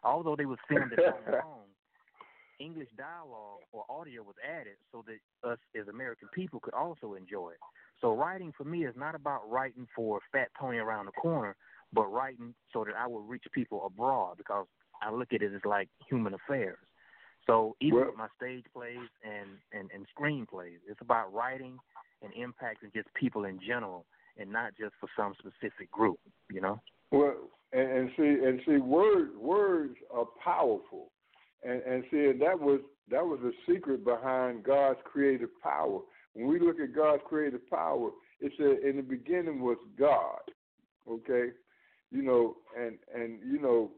Although 0.04 0.36
they 0.36 0.46
was 0.46 0.60
filmed 0.68 0.94
at 0.94 1.00
Kong, 1.42 1.66
English 2.60 2.90
dialogue 2.98 3.60
or 3.72 3.86
audio 3.90 4.22
was 4.22 4.36
added 4.48 4.75
so 4.92 5.04
that 5.08 5.50
us 5.50 5.58
as 5.80 5.88
American 5.88 6.28
people 6.34 6.60
could 6.60 6.74
also 6.74 7.16
enjoy 7.16 7.50
it. 7.52 7.60
So 8.04 8.12
writing 8.12 8.52
for 8.58 8.66
me 8.66 8.86
is 8.86 8.94
not 8.98 9.16
about 9.16 9.50
writing 9.50 9.88
for 9.96 10.20
Fat 10.34 10.50
Tony 10.60 10.78
around 10.78 11.06
the 11.06 11.14
corner, 11.14 11.56
but 11.94 12.08
writing 12.08 12.54
so 12.74 12.84
that 12.84 12.96
I 13.00 13.08
will 13.08 13.22
reach 13.22 13.46
people 13.54 13.86
abroad 13.86 14.38
because 14.38 14.68
I 15.02 15.10
look 15.10 15.32
at 15.32 15.42
it 15.42 15.54
as 15.56 15.62
like 15.64 15.88
human 16.10 16.34
affairs. 16.34 16.78
So 17.48 17.78
even 17.80 18.00
Well- 18.00 18.08
with 18.08 18.18
my 18.18 18.28
stage 18.36 18.66
plays 18.74 19.10
and, 19.24 19.58
and, 19.72 19.90
and 19.94 20.06
screenplays, 20.14 20.80
it's 20.86 21.00
about 21.00 21.34
writing 21.34 21.80
and 22.22 22.34
impacting 22.34 22.94
just 22.94 23.08
people 23.14 23.46
in 23.46 23.58
general 23.66 24.06
and 24.38 24.52
not 24.52 24.74
just 24.78 24.96
for 25.00 25.08
some 25.16 25.34
specific 25.40 25.90
group, 25.90 26.20
you 26.52 26.60
know? 26.60 26.82
Well, 27.12 27.36
and, 27.72 27.90
and 27.90 28.10
see, 28.18 28.46
and 28.46 28.60
see, 28.66 28.78
words 28.78 29.32
words 29.38 29.96
are 30.12 30.26
powerful, 30.44 31.12
and 31.64 31.82
and 31.84 32.04
see, 32.10 32.26
and 32.26 32.42
that 32.42 32.60
was 32.60 32.82
that 33.10 33.24
was 33.24 33.40
the 33.44 33.52
secret 33.68 34.04
behind 34.04 34.64
God's 34.64 35.00
creative 35.04 35.50
power. 35.62 36.00
When 36.34 36.48
we 36.48 36.60
look 36.60 36.80
at 36.80 36.96
God's 36.96 37.22
creative 37.28 37.68
power, 37.70 38.10
it 38.40 38.52
said 38.58 38.88
in 38.88 38.98
the 38.98 39.04
beginning 39.04 39.62
was 39.62 39.78
God. 39.98 40.40
Okay, 41.10 41.52
you 42.12 42.22
know, 42.22 42.58
and 42.80 42.98
and 43.13 43.40
you 43.46 43.60
know, 43.60 43.92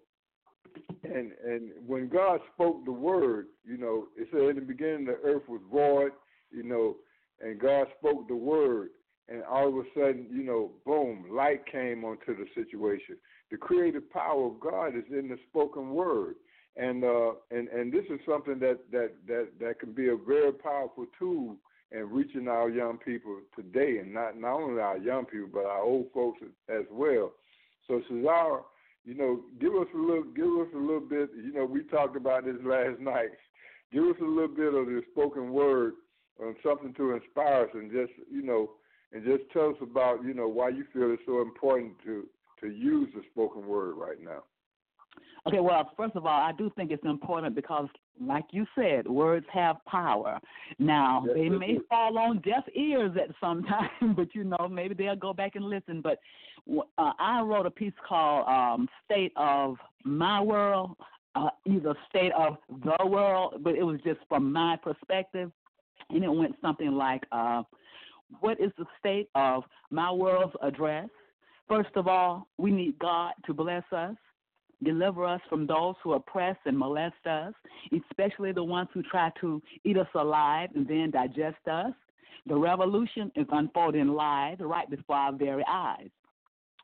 and 1.04 1.32
and 1.46 1.72
when 1.86 2.10
God 2.10 2.39
spoke 2.54 2.84
the 2.86 2.92
word, 2.92 3.48
you 3.63 3.77
know, 3.77 4.08
it 4.18 4.27
said 4.32 4.42
in 4.50 4.56
the 4.56 4.62
beginning 4.62 5.06
the 5.06 5.20
earth 5.24 5.44
was 5.48 5.62
void, 5.72 6.12
you 6.51 6.63
know, 6.63 6.98
and 7.42 7.60
God 7.60 7.88
spoke 8.00 8.27
the 8.27 8.36
word, 8.36 8.89
and 9.30 9.44
all 9.44 9.68
of 9.68 9.75
a 9.75 9.84
sudden, 9.94 10.27
you 10.32 10.44
know, 10.44 10.72
boom, 10.86 11.25
light 11.32 11.65
came 11.72 12.04
onto 12.04 12.36
the 12.36 12.46
situation. 12.56 13.18
The 13.51 13.58
creative 13.58 14.10
power 14.12 14.48
of 14.48 14.60
God 14.60 14.96
is 14.96 15.04
in 15.12 15.27
the 15.27 15.38
spoken 15.50 15.92
word, 15.92 16.36
and 16.75 17.04
uh, 17.04 17.34
and 17.51 17.68
and 17.70 17.94
this 17.94 18.06
is 18.10 18.20
something 18.27 18.60
that 18.60 18.80
that 18.92 19.12
that 19.27 19.48
that 19.60 19.80
can 19.80 19.94
be 19.94 20.10
a 20.10 20.15
very 20.15 20.51
powerful 20.51 21.06
tool 21.18 21.56
in 21.92 22.10
reaching 22.10 22.48
our 22.48 22.70
young 22.70 22.98
people 22.98 23.39
today, 23.56 24.00
and 24.00 24.13
not 24.13 24.38
not 24.39 24.56
only 24.56 24.82
our 24.82 24.98
young 24.98 25.25
people 25.25 25.50
but 25.51 25.65
our 25.65 25.82
old 25.82 26.08
folks 26.13 26.39
as 26.70 26.86
well. 26.92 27.32
So, 27.88 28.01
Cesar, 28.10 28.62
you 29.06 29.13
know, 29.13 29.42
give 29.60 29.74
us 29.75 29.88
a 29.94 29.98
little, 29.98 30.24
give 30.36 30.46
us 30.46 30.74
a 30.74 30.80
little 30.80 31.00
bit. 31.00 31.30
You 31.36 31.54
know, 31.54 31.65
we 31.65 31.84
talked 31.84 32.18
about 32.18 32.46
this 32.46 32.56
last 32.63 33.00
night. 33.00 33.30
Give 33.92 34.04
us 34.04 34.15
a 34.20 34.25
little 34.25 34.56
bit 34.56 34.74
of 34.74 34.88
the 34.88 35.01
spoken 35.12 35.51
word, 35.51 35.94
um, 36.42 36.56
something 36.65 36.94
to 36.96 37.13
inspire 37.13 37.65
us, 37.65 37.70
and 37.74 37.92
just 37.92 38.12
you 38.32 38.42
know, 38.42 38.72
and 39.13 39.24
just 39.24 39.44
tell 39.54 39.70
us 39.70 39.75
about 39.82 40.24
you 40.24 40.34
know 40.34 40.48
why 40.48 40.70
you 40.70 40.86
feel 40.92 41.13
it's 41.13 41.22
so 41.25 41.42
important 41.42 41.94
to 42.04 42.25
to 42.62 42.68
use 42.68 43.10
the 43.13 43.22
spoken 43.32 43.68
word 43.68 43.96
right 43.96 44.22
now. 44.22 44.44
Okay, 45.48 45.60
well, 45.60 45.92
first 45.96 46.15
of 46.15 46.25
all, 46.25 46.42
I 46.42 46.51
do 46.58 46.72
think 46.75 46.92
it's 46.92 47.06
important 47.06 47.56
because, 47.56 47.88
like 48.22 48.45
you 48.51 48.65
said, 48.75 49.07
words 49.07 49.45
have 49.51 49.77
power. 49.86 50.39
Now, 50.79 51.24
Yes, 51.27 51.36
they 51.36 51.50
may 51.50 51.77
fall 51.89 52.17
on 52.17 52.39
deaf 52.41 52.63
ears 52.75 53.12
at 53.22 53.36
some 53.39 53.63
time, 53.65 54.13
but 54.15 54.34
you 54.34 54.43
know, 54.43 54.67
maybe 54.69 54.93
they'll 54.93 55.15
go 55.15 55.34
back 55.34 55.55
and 55.55 55.65
listen. 55.65 56.01
But 56.01 56.19
uh, 56.98 57.12
I 57.19 57.41
wrote 57.41 57.65
a 57.65 57.72
piece 57.72 57.93
called 58.07 58.48
um, 58.48 58.88
"State 59.05 59.34
of 59.36 59.77
My 60.03 60.41
World," 60.41 60.95
uh, 61.36 61.50
either 61.65 61.95
"State 62.10 62.31
of 62.34 62.57
the 62.69 63.05
World," 63.05 63.55
but 63.62 63.75
it 63.75 63.84
was 63.84 64.00
just 64.03 64.19
from 64.29 64.51
my 64.51 64.77
perspective, 64.81 65.51
and 66.10 66.24
it 66.24 66.29
went 66.31 66.55
something 66.62 66.91
like, 66.91 67.24
uh, 67.31 67.63
"What 68.39 68.60
is 68.60 68.72
the 68.77 68.86
state 69.00 69.29
of 69.36 69.63
my 69.91 70.12
world's 70.12 70.55
address?" 70.62 71.10
First 71.67 71.95
of 71.95 72.07
all, 72.07 72.48
we 72.57 72.69
need 72.69 73.00
God 73.00 73.34
to 73.48 73.53
bless 73.53 73.84
us 73.91 74.15
deliver 74.84 75.25
us 75.25 75.41
from 75.50 75.65
those 75.67 75.96
who 76.03 76.13
oppress 76.13 76.58
and 76.65 76.77
molest 76.77 77.25
us, 77.25 77.53
especially 77.94 78.51
the 78.51 78.63
ones 78.63 78.89
who 78.94 79.01
try 79.03 79.32
to 79.41 79.62
eat 79.84 79.98
us 79.98 80.08
alive 80.15 80.70
and 80.75 80.88
then 80.88 81.12
digest 81.12 81.67
us. 81.67 81.94
The 82.48 82.55
revolution 82.55 83.32
is 83.36 83.48
unfolding 83.51 84.08
live 84.10 84.60
right 84.60 84.89
before 84.89 85.15
our 85.15 85.34
very 85.34 85.63
eyes. 85.67 86.10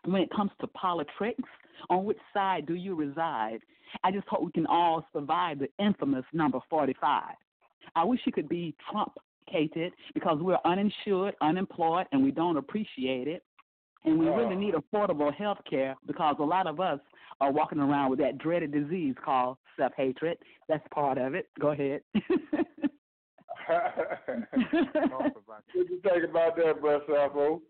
When 0.05 0.21
it 0.21 0.29
comes 0.35 0.51
to 0.61 0.67
politics, 0.67 1.43
on 1.89 2.05
which 2.05 2.17
side 2.33 2.65
do 2.65 2.73
you 2.73 2.95
reside? 2.95 3.59
I 4.03 4.11
just 4.11 4.27
hope 4.27 4.43
we 4.43 4.51
can 4.51 4.65
all 4.67 5.05
survive 5.13 5.59
the 5.59 5.69
infamous 5.77 6.25
number 6.33 6.59
45. 6.69 7.23
I 7.95 8.03
wish 8.03 8.21
it 8.25 8.33
could 8.33 8.49
be 8.49 8.73
Trump 8.89 9.13
cated 9.53 9.91
because 10.13 10.37
we're 10.39 10.57
uninsured, 10.65 11.35
unemployed, 11.41 12.07
and 12.11 12.23
we 12.23 12.31
don't 12.31 12.57
appreciate 12.57 13.27
it. 13.27 13.43
And 14.05 14.17
we 14.17 14.27
really 14.29 14.55
Oh. 14.55 14.59
need 14.59 14.73
affordable 14.73 15.31
health 15.33 15.59
care 15.69 15.95
because 16.07 16.35
a 16.39 16.43
lot 16.43 16.65
of 16.65 16.79
us 16.79 16.99
are 17.41 17.51
walking 17.51 17.79
around 17.79 18.11
with 18.11 18.19
that 18.19 18.37
dreaded 18.37 18.71
disease 18.71 19.15
called 19.23 19.57
self 19.77 19.91
hatred. 19.97 20.37
That's 20.69 20.85
part 20.93 21.17
of 21.17 21.33
it. 21.35 21.49
Go 21.59 21.71
ahead. 21.71 22.01
Thought 23.67 25.33
provocative. 25.33 25.73
what 25.73 25.89
you 25.89 25.99
think 26.03 26.23
about 26.29 26.55
that, 26.55 26.81
Bro 26.81 27.01
Saffold? 27.09 27.61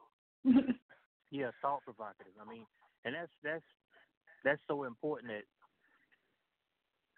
Yeah, 1.31 1.51
thought 1.61 1.83
provocative. 1.85 2.33
I 2.45 2.49
mean, 2.49 2.65
and 3.05 3.15
that's 3.15 3.31
that's 3.43 3.63
that's 4.43 4.61
so 4.67 4.83
important 4.83 5.31
that 5.31 5.43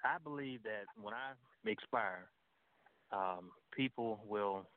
I 0.08 0.18
believe 0.24 0.62
that 0.64 0.86
when 1.02 1.14
I 1.14 1.34
expire, 1.70 2.28
um, 3.12 3.50
people 3.76 4.20
will 4.28 4.68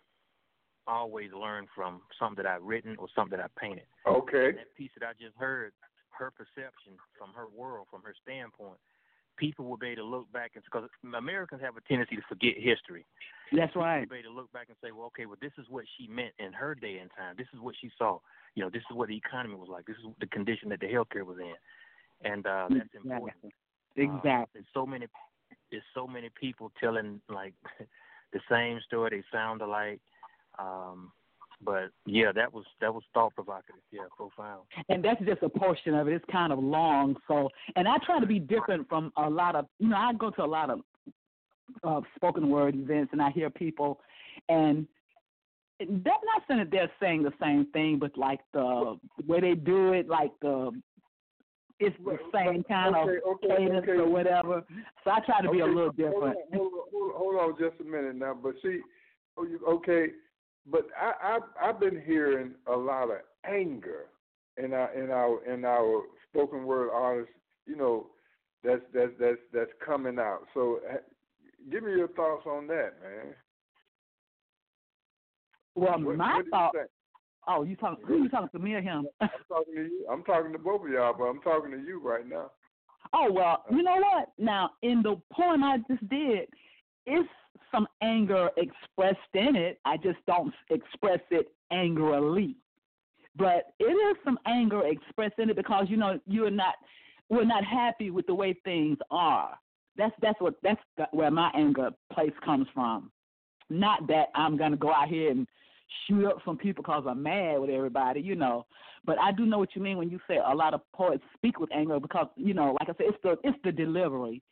always 0.86 1.30
learn 1.38 1.66
from 1.74 2.00
something 2.18 2.42
that 2.42 2.50
I've 2.50 2.62
written 2.62 2.96
or 2.98 3.08
something 3.14 3.36
that 3.36 3.44
I 3.44 3.60
painted. 3.60 3.86
Okay. 4.06 4.52
That 4.52 4.74
piece 4.76 4.90
that 4.98 5.06
I 5.06 5.12
just 5.20 5.36
heard, 5.36 5.72
her 6.18 6.30
perception 6.30 6.98
from 7.18 7.32
her 7.34 7.46
world, 7.48 7.86
from 7.90 8.02
her 8.02 8.14
standpoint, 8.22 8.78
people 9.36 9.64
will 9.66 9.76
be 9.76 9.88
able 9.88 10.02
to 10.02 10.08
look 10.08 10.32
back 10.32 10.52
and 10.54 10.64
because 10.64 10.88
Americans 11.16 11.60
have 11.62 11.76
a 11.76 11.80
tendency 11.82 12.16
to 12.16 12.22
forget 12.28 12.54
history. 12.56 13.04
That's 13.52 13.70
People 13.70 13.82
right. 13.82 14.00
will 14.00 14.16
be 14.16 14.20
able 14.20 14.30
to 14.30 14.36
look 14.36 14.52
back 14.52 14.66
and 14.68 14.76
say, 14.82 14.90
well, 14.90 15.06
okay, 15.08 15.26
well, 15.26 15.36
this 15.40 15.52
is 15.58 15.66
what 15.68 15.84
she 15.96 16.08
meant 16.08 16.32
in 16.38 16.52
her 16.52 16.74
day 16.74 16.98
and 16.98 17.10
time. 17.16 17.34
This 17.38 17.46
is 17.54 17.60
what 17.60 17.74
she 17.80 17.90
saw. 17.96 18.18
You 18.54 18.64
know, 18.64 18.70
this 18.70 18.82
is 18.90 18.96
what 18.96 19.08
the 19.08 19.16
economy 19.16 19.54
was 19.54 19.68
like. 19.70 19.86
This 19.86 19.96
is 19.96 20.10
the 20.20 20.26
condition 20.26 20.68
that 20.70 20.80
the 20.80 20.86
healthcare 20.86 21.24
was 21.24 21.38
in, 21.38 21.54
and 22.30 22.46
uh, 22.46 22.66
that's 22.70 22.94
important. 22.94 23.52
Exactly. 23.96 24.30
Uh, 24.30 24.44
there's 24.54 24.66
so 24.74 24.86
many, 24.86 25.06
there's 25.70 25.82
so 25.94 26.06
many 26.06 26.30
people 26.40 26.72
telling 26.80 27.20
like 27.28 27.54
the 28.32 28.40
same 28.50 28.80
story. 28.86 29.10
They 29.10 29.36
sound 29.36 29.60
alike. 29.60 30.00
Um, 30.58 31.12
but 31.62 31.90
yeah, 32.04 32.32
that 32.32 32.52
was 32.52 32.64
that 32.80 32.92
was 32.92 33.02
thought 33.14 33.34
provocative. 33.34 33.80
Yeah, 33.90 34.02
profound. 34.16 34.62
and 34.88 35.04
that's 35.04 35.22
just 35.24 35.42
a 35.42 35.48
portion 35.48 35.94
of 35.94 36.08
it. 36.08 36.14
It's 36.14 36.24
kind 36.30 36.52
of 36.52 36.58
long, 36.58 37.16
so 37.28 37.48
and 37.76 37.88
I 37.88 37.96
try 38.04 38.20
to 38.20 38.26
be 38.26 38.38
different 38.38 38.88
from 38.88 39.12
a 39.16 39.28
lot 39.28 39.56
of 39.56 39.66
you 39.78 39.88
know 39.88 39.96
I 39.96 40.12
go 40.12 40.30
to 40.30 40.44
a 40.44 40.46
lot 40.46 40.70
of 40.70 40.80
uh, 41.82 42.00
spoken 42.14 42.48
word 42.48 42.74
events 42.74 43.10
and 43.12 43.20
I 43.20 43.30
hear 43.30 43.50
people 43.50 44.00
and 44.48 44.86
they're 45.78 45.88
not 45.88 46.42
saying 46.48 46.60
that 46.60 46.70
they're 46.70 46.90
saying 47.00 47.22
the 47.22 47.32
same 47.40 47.66
thing, 47.72 47.98
but 47.98 48.16
like 48.16 48.40
the 48.52 48.98
way 49.26 49.40
they 49.40 49.54
do 49.54 49.92
it, 49.92 50.08
like 50.08 50.32
the 50.40 50.70
it's 51.78 51.96
the 52.04 52.16
same 52.32 52.64
kind 52.64 52.96
okay, 52.96 53.16
of 53.18 53.34
okay, 53.34 53.48
cadence 53.48 53.82
okay. 53.82 53.92
or 53.92 54.08
whatever. 54.08 54.62
So 55.04 55.10
I 55.10 55.20
try 55.20 55.42
to 55.42 55.50
be 55.50 55.60
a 55.60 55.66
little 55.66 55.92
different. 55.92 56.36
Hold 56.54 56.72
on, 56.72 56.72
hold 56.90 57.12
on, 57.12 57.18
hold 57.18 57.36
on 57.36 57.58
just 57.58 57.80
a 57.80 57.84
minute 57.84 58.16
now. 58.16 58.34
But 58.42 58.54
see, 58.62 58.80
oh, 59.36 59.46
okay, 59.68 60.06
but 60.70 60.86
I, 61.00 61.38
I 61.60 61.68
I've 61.68 61.80
been 61.80 62.02
hearing 62.04 62.52
a 62.66 62.76
lot 62.76 63.10
of 63.10 63.18
anger 63.44 64.06
in 64.56 64.72
our 64.72 64.92
in 64.94 65.10
our 65.10 65.44
in 65.44 65.64
our 65.64 66.02
spoken 66.30 66.64
word 66.64 66.90
artists. 66.92 67.34
You 67.66 67.76
know, 67.76 68.06
that's 68.64 68.82
that's 68.92 69.12
that's 69.18 69.38
that's 69.52 69.70
coming 69.84 70.18
out. 70.18 70.40
So, 70.54 70.80
uh, 70.90 70.96
give 71.70 71.84
me 71.84 71.92
your 71.92 72.08
thoughts 72.08 72.46
on 72.46 72.66
that, 72.68 72.94
man. 73.02 73.34
Well, 75.74 76.00
What, 76.00 76.16
my 76.16 76.36
what 76.36 76.46
thought. 76.50 76.74
Oh, 77.48 77.62
you 77.62 77.76
talking? 77.76 78.04
Who 78.06 78.24
you 78.24 78.28
talking 78.28 78.48
to 78.52 78.58
me 78.58 78.74
or 78.74 78.80
him? 78.80 79.06
I'm 79.20 79.28
talking 79.48 79.74
to 79.74 79.82
you. 79.82 80.06
I'm 80.10 80.24
talking 80.24 80.52
to 80.52 80.58
both 80.58 80.82
of 80.82 80.90
y'all, 80.90 81.14
but 81.16 81.24
I'm 81.24 81.40
talking 81.42 81.70
to 81.70 81.78
you 81.78 82.00
right 82.00 82.26
now. 82.28 82.50
Oh 83.12 83.30
well, 83.30 83.64
you 83.70 83.82
know 83.82 83.96
what? 83.96 84.32
Now 84.38 84.70
in 84.82 85.02
the 85.02 85.20
poem 85.32 85.62
I 85.62 85.78
just 85.88 86.08
did, 86.08 86.48
it's 87.06 87.28
some 87.76 87.86
anger 88.02 88.48
expressed 88.56 89.18
in 89.34 89.54
it. 89.54 89.78
I 89.84 89.96
just 89.98 90.18
don't 90.26 90.52
express 90.70 91.20
it 91.30 91.48
angrily, 91.70 92.56
but 93.36 93.74
it 93.78 93.84
is 93.84 94.16
some 94.24 94.38
anger 94.46 94.86
expressed 94.86 95.38
in 95.38 95.50
it 95.50 95.56
because 95.56 95.86
you 95.88 95.96
know 95.96 96.18
you're 96.26 96.50
not, 96.50 96.74
we're 97.28 97.44
not 97.44 97.64
happy 97.64 98.10
with 98.10 98.26
the 98.26 98.34
way 98.34 98.54
things 98.64 98.96
are. 99.10 99.58
That's 99.96 100.14
that's 100.22 100.40
what 100.40 100.54
that's 100.62 100.80
where 101.10 101.30
my 101.30 101.50
anger 101.54 101.90
place 102.12 102.32
comes 102.44 102.66
from. 102.74 103.10
Not 103.68 104.06
that 104.08 104.26
I'm 104.34 104.56
gonna 104.56 104.76
go 104.76 104.92
out 104.92 105.08
here 105.08 105.30
and 105.30 105.46
shoot 106.06 106.26
up 106.26 106.38
some 106.44 106.56
people 106.56 106.82
because 106.82 107.04
I'm 107.06 107.22
mad 107.22 107.60
with 107.60 107.70
everybody, 107.70 108.20
you 108.20 108.36
know. 108.36 108.66
But 109.04 109.18
I 109.20 109.32
do 109.32 109.44
know 109.44 109.58
what 109.58 109.76
you 109.76 109.82
mean 109.82 109.98
when 109.98 110.10
you 110.10 110.18
say 110.28 110.38
a 110.38 110.54
lot 110.54 110.74
of 110.74 110.80
poets 110.94 111.22
speak 111.36 111.60
with 111.60 111.70
anger 111.74 112.00
because 112.00 112.28
you 112.36 112.54
know, 112.54 112.76
like 112.80 112.88
I 112.88 112.92
said, 112.96 113.06
it's 113.10 113.18
the 113.22 113.36
it's 113.44 113.58
the 113.64 113.72
delivery, 113.72 114.42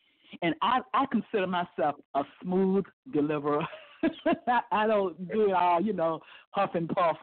and 0.41 0.55
I 0.61 0.79
I 0.93 1.05
consider 1.11 1.47
myself 1.47 1.95
a 2.15 2.23
smooth 2.41 2.85
deliverer. 3.13 3.65
I, 4.47 4.59
I 4.71 4.87
don't 4.87 5.17
do 5.31 5.49
it 5.49 5.53
all, 5.53 5.81
you 5.81 5.93
know, 5.93 6.19
huff 6.51 6.71
and 6.73 6.89
puff. 6.89 7.17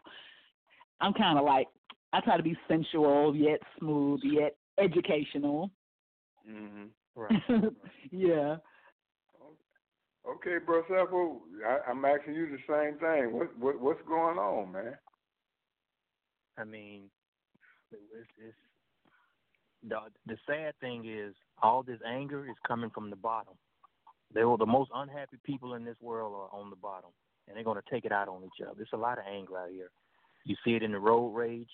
I'm 1.01 1.13
kind 1.15 1.39
of 1.39 1.45
like 1.45 1.67
I 2.13 2.21
try 2.21 2.37
to 2.37 2.43
be 2.43 2.57
sensual 2.69 3.35
yet 3.35 3.61
smooth 3.79 4.21
yet 4.23 4.57
educational. 4.79 5.71
Mm-hmm. 6.49 6.85
Right. 7.15 7.43
yeah. 8.11 8.57
Okay, 10.29 10.59
bro, 10.65 10.83
Saffold, 10.89 11.41
I, 11.67 11.91
I'm 11.91 12.05
asking 12.05 12.35
you 12.35 12.47
the 12.47 12.59
same 12.69 12.99
thing. 12.99 13.33
What 13.33 13.57
what 13.59 13.81
what's 13.81 14.03
going 14.07 14.39
on, 14.39 14.73
man? 14.73 14.97
I 16.57 16.65
mean, 16.65 17.11
it's, 17.91 18.31
it's 18.39 18.57
the 19.89 19.99
the 20.27 20.37
sad 20.47 20.75
thing 20.81 21.05
is 21.07 21.35
all 21.63 21.83
this 21.83 22.01
anger 22.07 22.47
is 22.47 22.57
coming 22.67 22.91
from 22.91 23.11
the 23.11 23.17
bottom. 23.17 23.55
They 24.35 24.45
were 24.45 24.57
the 24.57 24.67
most 24.67 24.91
unhappy 24.95 25.39
people 25.45 25.75
in 25.75 25.85
this 25.85 25.97
world 26.01 26.35
are 26.35 26.59
on 26.59 26.71
the 26.71 26.77
bottom, 26.77 27.11
and 27.47 27.57
they're 27.57 27.65
going 27.65 27.81
to 27.81 27.91
take 27.91 28.05
it 28.05 28.13
out 28.13 28.29
on 28.29 28.43
each 28.45 28.63
other. 28.63 28.75
There's 28.77 28.89
a 28.93 28.97
lot 28.97 29.19
of 29.19 29.25
anger 29.31 29.59
out 29.59 29.71
here. 29.71 29.91
You 30.45 30.57
see 30.65 30.75
it 30.75 30.83
in 30.83 30.93
the 30.93 30.99
road 30.99 31.35
rage. 31.35 31.69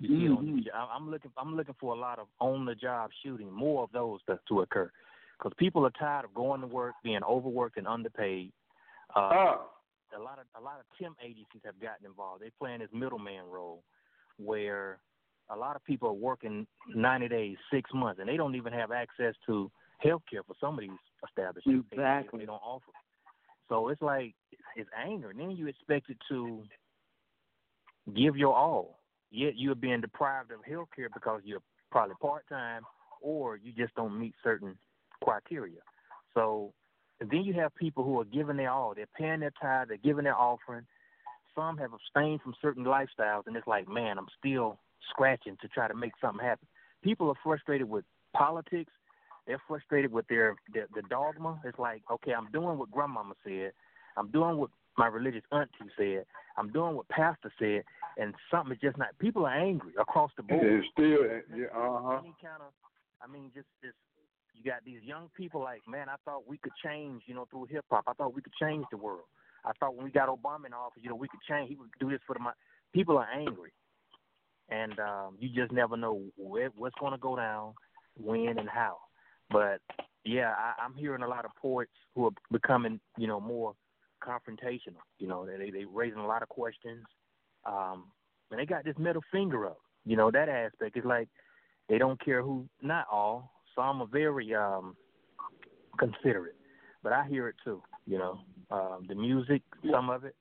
You 0.00 0.08
see 0.08 0.24
it 0.26 0.30
on. 0.30 0.88
I'm 0.94 1.10
looking. 1.10 1.30
I'm 1.38 1.56
looking 1.56 1.74
for 1.80 1.94
a 1.94 1.98
lot 1.98 2.18
of 2.18 2.26
on 2.40 2.64
the 2.64 2.74
job 2.74 3.10
shooting, 3.22 3.50
more 3.50 3.84
of 3.84 3.90
those 3.92 4.20
to, 4.28 4.38
to 4.48 4.60
occur, 4.60 4.90
because 5.38 5.52
people 5.56 5.86
are 5.86 5.90
tired 5.90 6.24
of 6.24 6.34
going 6.34 6.60
to 6.60 6.66
work, 6.66 6.94
being 7.02 7.22
overworked 7.22 7.76
and 7.76 7.86
underpaid. 7.86 8.52
Uh, 9.16 9.30
Ah, 9.32 9.60
a 10.16 10.20
lot 10.20 10.38
of 10.38 10.46
a 10.60 10.62
lot 10.62 10.80
of 10.80 10.84
temp 11.00 11.16
agencies 11.22 11.62
have 11.64 11.80
gotten 11.80 12.06
involved. 12.06 12.42
They're 12.42 12.50
playing 12.58 12.80
this 12.80 12.88
middleman 12.92 13.44
role, 13.50 13.82
where 14.36 14.98
a 15.50 15.56
lot 15.56 15.76
of 15.76 15.84
people 15.84 16.08
are 16.08 16.12
working 16.12 16.66
90 16.94 17.28
days, 17.28 17.56
six 17.72 17.90
months, 17.92 18.20
and 18.20 18.28
they 18.28 18.36
don't 18.36 18.54
even 18.54 18.72
have 18.72 18.92
access 18.92 19.34
to 19.46 19.70
health 19.98 20.22
care 20.30 20.42
for 20.42 20.54
some 20.60 20.74
of 20.74 20.80
these 20.80 20.90
establishments. 21.28 21.86
They- 21.90 21.96
Exactly. 21.96 22.40
They, 22.40 22.46
don't 22.46 22.62
offer. 22.62 22.92
So 23.68 23.88
it's 23.88 24.02
like 24.02 24.34
it's 24.76 24.90
anger, 24.96 25.30
and 25.30 25.40
then 25.40 25.52
you 25.52 25.68
expect 25.68 26.10
it 26.10 26.18
to 26.28 26.62
give 28.14 28.36
your 28.36 28.54
all, 28.54 29.00
yet 29.30 29.56
you're 29.56 29.74
being 29.74 30.00
deprived 30.00 30.50
of 30.50 30.64
health 30.64 30.88
care 30.94 31.08
because 31.12 31.40
you're 31.44 31.62
probably 31.90 32.14
part 32.20 32.46
time 32.48 32.82
or 33.22 33.56
you 33.56 33.72
just 33.72 33.94
don't 33.94 34.18
meet 34.18 34.34
certain 34.42 34.76
criteria. 35.22 35.80
So 36.34 36.74
then 37.20 37.42
you 37.42 37.54
have 37.54 37.74
people 37.74 38.04
who 38.04 38.20
are 38.20 38.24
giving 38.24 38.56
their 38.58 38.70
all. 38.70 38.94
They're 38.94 39.06
paying 39.16 39.40
their 39.40 39.52
tithe. 39.60 39.88
They're 39.88 39.96
giving 39.96 40.24
their 40.24 40.36
offering. 40.36 40.86
Some 41.54 41.78
have 41.78 41.92
abstained 41.92 42.42
from 42.42 42.54
certain 42.60 42.84
lifestyles, 42.84 43.46
and 43.46 43.56
it's 43.56 43.66
like, 43.66 43.88
man, 43.88 44.18
I'm 44.18 44.26
still 44.38 44.78
scratching 45.10 45.56
to 45.60 45.68
try 45.68 45.88
to 45.88 45.94
make 45.94 46.12
something 46.20 46.44
happen. 46.44 46.66
People 47.02 47.28
are 47.28 47.38
frustrated 47.42 47.88
with 47.88 48.04
politics. 48.34 48.92
They're 49.46 49.62
frustrated 49.68 50.10
with 50.10 50.26
their, 50.28 50.56
their 50.72 50.86
the 50.94 51.02
dogma. 51.10 51.60
It's 51.64 51.78
like, 51.78 52.02
okay, 52.10 52.32
I'm 52.32 52.50
doing 52.50 52.78
what 52.78 52.90
grandmama 52.90 53.34
said. 53.44 53.72
I'm 54.16 54.30
doing 54.30 54.56
what 54.56 54.70
my 54.96 55.06
religious 55.06 55.42
auntie 55.52 55.92
said. 55.98 56.24
I'm 56.56 56.70
doing 56.70 56.94
what 56.94 57.08
pastor 57.08 57.52
said, 57.58 57.82
and 58.16 58.34
something 58.50 58.72
is 58.72 58.80
just 58.80 58.96
not. 58.96 59.08
People 59.18 59.44
are 59.44 59.54
angry 59.54 59.92
across 60.00 60.30
the 60.36 60.42
board 60.42 60.62
it's 60.64 60.86
still 60.92 61.26
yeah, 61.56 61.66
uh 61.74 62.00
huh. 62.00 62.18
any 62.22 62.34
kind 62.40 62.62
of 62.62 62.72
I 63.20 63.30
mean 63.30 63.50
just 63.54 63.66
just 63.82 63.96
you 64.54 64.62
got 64.62 64.84
these 64.84 65.02
young 65.02 65.28
people 65.36 65.60
like, 65.60 65.82
man, 65.88 66.08
I 66.08 66.14
thought 66.24 66.48
we 66.48 66.58
could 66.58 66.72
change, 66.82 67.22
you 67.26 67.34
know, 67.34 67.46
through 67.50 67.66
hip 67.70 67.84
hop. 67.90 68.04
I 68.06 68.12
thought 68.12 68.34
we 68.34 68.40
could 68.40 68.54
change 68.54 68.86
the 68.90 68.96
world. 68.96 69.26
I 69.64 69.72
thought 69.80 69.96
when 69.96 70.04
we 70.04 70.10
got 70.10 70.28
Obama 70.28 70.66
in 70.66 70.72
office, 70.72 71.02
you 71.02 71.08
know, 71.08 71.16
we 71.16 71.28
could 71.28 71.40
change. 71.48 71.68
He 71.68 71.76
would 71.76 71.90
do 71.98 72.10
this 72.10 72.20
for 72.26 72.34
the 72.34 72.40
people 72.92 73.18
are 73.18 73.28
angry, 73.28 73.72
and 74.68 74.98
um, 74.98 75.36
you 75.38 75.48
just 75.48 75.72
never 75.72 75.96
know 75.96 76.22
where, 76.36 76.70
what's 76.76 76.94
going 76.98 77.12
to 77.12 77.18
go 77.18 77.36
down, 77.36 77.74
when, 78.16 78.58
and 78.58 78.68
how. 78.68 78.98
But 79.50 79.80
yeah, 80.24 80.52
I, 80.56 80.82
I'm 80.82 80.94
hearing 80.94 81.22
a 81.22 81.28
lot 81.28 81.44
of 81.44 81.50
poets 81.60 81.92
who 82.14 82.26
are 82.26 82.32
becoming, 82.50 83.00
you 83.18 83.26
know, 83.26 83.40
more 83.40 83.74
confrontational. 84.22 85.02
You 85.18 85.28
know, 85.28 85.46
they 85.46 85.70
they 85.70 85.84
raising 85.84 86.18
a 86.18 86.26
lot 86.26 86.42
of 86.42 86.48
questions, 86.48 87.04
um, 87.66 88.04
and 88.50 88.58
they 88.58 88.66
got 88.66 88.84
this 88.84 88.96
middle 88.98 89.22
finger 89.30 89.66
up. 89.66 89.78
You 90.06 90.16
know, 90.16 90.30
that 90.30 90.48
aspect 90.48 90.96
is 90.96 91.04
like 91.04 91.28
they 91.88 91.98
don't 91.98 92.22
care 92.24 92.42
who. 92.42 92.66
Not 92.82 93.06
all. 93.10 93.52
Some 93.74 94.02
are 94.02 94.06
very 94.06 94.54
um, 94.54 94.96
considerate, 95.98 96.56
but 97.02 97.12
I 97.12 97.26
hear 97.28 97.48
it 97.48 97.56
too. 97.64 97.82
You 98.06 98.18
know, 98.18 98.38
um, 98.70 99.04
the 99.08 99.14
music, 99.14 99.62
some 99.90 100.10
of 100.10 100.24
it. 100.24 100.34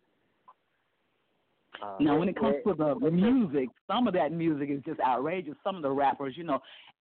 Uh, 1.83 1.95
Now, 1.99 2.17
when 2.17 2.29
it 2.29 2.39
comes 2.39 2.55
to 2.67 2.73
the 2.73 2.95
the 2.99 3.11
music, 3.25 3.69
some 3.87 4.07
of 4.07 4.13
that 4.13 4.31
music 4.31 4.69
is 4.69 4.81
just 4.85 4.99
outrageous. 4.99 5.55
Some 5.63 5.75
of 5.75 5.81
the 5.81 5.91
rappers, 5.91 6.35
you 6.37 6.43
know. 6.43 6.59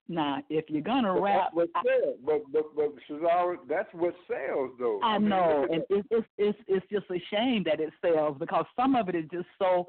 Now, 0.09 0.43
if 0.51 0.65
you're 0.69 0.83
gonna 0.83 1.15
But 1.15 1.23
rap, 1.23 1.37
that's 1.45 1.55
what 1.55 1.69
I. 1.77 1.83
But 2.25 2.43
but 2.53 2.75
but 2.75 2.93
Shazara, 3.09 3.57
that's 3.69 3.89
what 3.93 4.15
sells 4.27 4.71
though. 4.79 5.01
I 5.03 5.19
mean, 5.19 5.29
know, 5.29 5.67
and 5.71 5.83
it's 5.89 6.07
it's 6.11 6.27
it's 6.39 6.59
it's 6.67 6.87
just 6.91 7.07
a 7.11 7.23
shame 7.33 7.63
that 7.65 7.81
it 7.81 7.93
sells 8.05 8.37
because 8.39 8.65
some 8.75 8.97
of 8.97 9.09
it 9.09 9.15
is 9.15 9.25
just 9.33 9.47
so. 9.59 9.87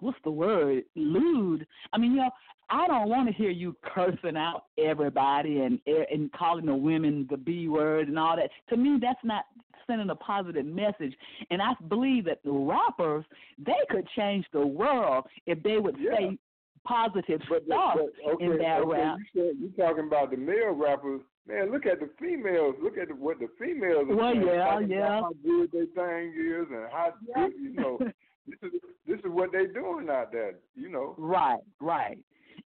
What's 0.00 0.18
the 0.24 0.30
word? 0.30 0.84
Lewd. 0.94 1.66
I 1.92 1.98
mean, 1.98 2.12
you 2.12 2.18
know, 2.18 2.30
I 2.68 2.86
don't 2.86 3.08
want 3.08 3.28
to 3.28 3.34
hear 3.34 3.50
you 3.50 3.76
cursing 3.82 4.36
out 4.36 4.64
everybody 4.78 5.60
and 5.60 5.78
eh, 5.86 6.04
and 6.10 6.32
calling 6.32 6.66
the 6.66 6.74
women 6.74 7.26
the 7.30 7.36
B 7.36 7.68
word 7.68 8.08
and 8.08 8.18
all 8.18 8.36
that. 8.36 8.50
To 8.70 8.76
me, 8.76 8.98
that's 9.00 9.22
not 9.24 9.44
sending 9.86 10.10
a 10.10 10.16
positive 10.16 10.66
message. 10.66 11.14
And 11.50 11.62
I 11.62 11.72
believe 11.88 12.24
that 12.24 12.42
the 12.44 12.50
rappers 12.50 13.24
they 13.58 13.72
could 13.90 14.06
change 14.16 14.44
the 14.52 14.66
world 14.66 15.26
if 15.46 15.62
they 15.62 15.78
would 15.78 15.96
Yeah. 15.98 16.16
say 16.16 16.38
positive 16.84 17.40
But, 17.48 17.64
stuff 17.66 17.96
but 17.96 18.32
okay, 18.34 18.44
in 18.44 18.58
that 18.58 18.80
okay, 18.82 19.00
rap. 19.00 19.18
You 19.18 19.24
said, 19.34 19.60
you 19.60 19.72
talking 19.76 20.06
about 20.06 20.30
the 20.30 20.36
male 20.36 20.70
rappers. 20.72 21.20
Man, 21.46 21.70
look 21.70 21.86
at 21.86 22.00
the 22.00 22.10
females. 22.18 22.74
Look 22.82 22.98
at 22.98 23.08
the, 23.08 23.14
what 23.14 23.38
the 23.38 23.48
females 23.58 24.08
are 24.10 24.16
Well, 24.16 24.32
saying, 24.34 24.46
yeah, 24.46 24.78
yeah. 24.80 25.20
How 25.20 25.32
good 25.44 25.70
their 25.72 25.86
thing 25.86 26.34
is 26.34 26.66
and 26.70 26.86
how 26.92 27.12
good, 27.34 27.52
you 27.60 27.72
know. 27.74 27.98
this 28.48 28.58
is 28.62 28.80
this 29.06 29.18
is 29.20 29.24
what 29.26 29.52
they're 29.52 29.72
doing 29.72 30.08
out 30.10 30.32
there. 30.32 30.54
You 30.74 30.90
know. 30.90 31.14
Right, 31.18 31.60
right. 31.80 32.18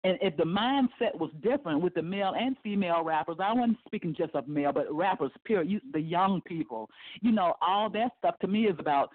And 0.02 0.18
if 0.22 0.36
the 0.36 0.44
mindset 0.44 1.14
was 1.14 1.30
different 1.42 1.82
with 1.82 1.94
the 1.94 2.02
male 2.02 2.32
and 2.38 2.56
female 2.62 3.04
rappers, 3.04 3.36
I 3.38 3.52
wasn't 3.52 3.78
speaking 3.86 4.14
just 4.16 4.34
of 4.34 4.48
male, 4.48 4.72
but 4.72 4.90
rappers, 4.90 5.30
period, 5.44 5.70
you, 5.70 5.80
the 5.92 6.00
young 6.00 6.40
people, 6.46 6.88
you 7.20 7.32
know, 7.32 7.54
all 7.60 7.90
that 7.90 8.12
stuff 8.18 8.38
to 8.40 8.48
me 8.48 8.66
is 8.66 8.76
about 8.78 9.10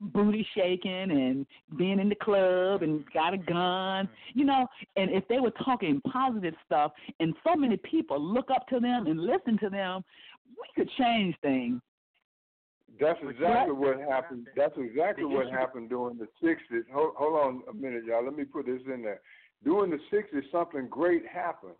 booty 0.00 0.46
shaking 0.54 1.10
and 1.10 1.46
being 1.76 1.98
in 2.00 2.08
the 2.08 2.14
club 2.16 2.82
and 2.82 3.04
got 3.12 3.34
a 3.34 3.38
gun, 3.38 4.06
mm-hmm. 4.06 4.38
you 4.38 4.44
know. 4.44 4.66
And 4.96 5.10
if 5.10 5.26
they 5.28 5.40
were 5.40 5.52
talking 5.64 6.00
positive 6.12 6.54
stuff, 6.66 6.92
and 7.20 7.34
so 7.46 7.56
many 7.56 7.76
people 7.76 8.20
look 8.20 8.50
up 8.50 8.66
to 8.68 8.80
them 8.80 9.06
and 9.06 9.20
listen 9.20 9.58
to 9.58 9.70
them, 9.70 10.04
we 10.50 10.66
could 10.82 10.90
change 10.98 11.34
things. 11.42 11.80
That's 13.00 13.18
exactly 13.22 13.72
what 13.72 13.98
happened. 13.98 14.48
That's 14.54 14.76
exactly 14.76 15.24
what 15.24 15.50
happened 15.50 15.88
during 15.88 16.18
the 16.18 16.28
'60s. 16.42 16.82
Hold, 16.92 17.14
hold 17.16 17.34
on 17.34 17.62
a 17.70 17.74
minute, 17.74 18.04
y'all. 18.04 18.24
Let 18.24 18.36
me 18.36 18.44
put 18.44 18.66
this 18.66 18.82
in 18.92 19.02
there. 19.02 19.20
During 19.64 19.90
the 19.90 20.00
'60s, 20.12 20.42
something 20.50 20.88
great 20.88 21.26
happened. 21.26 21.74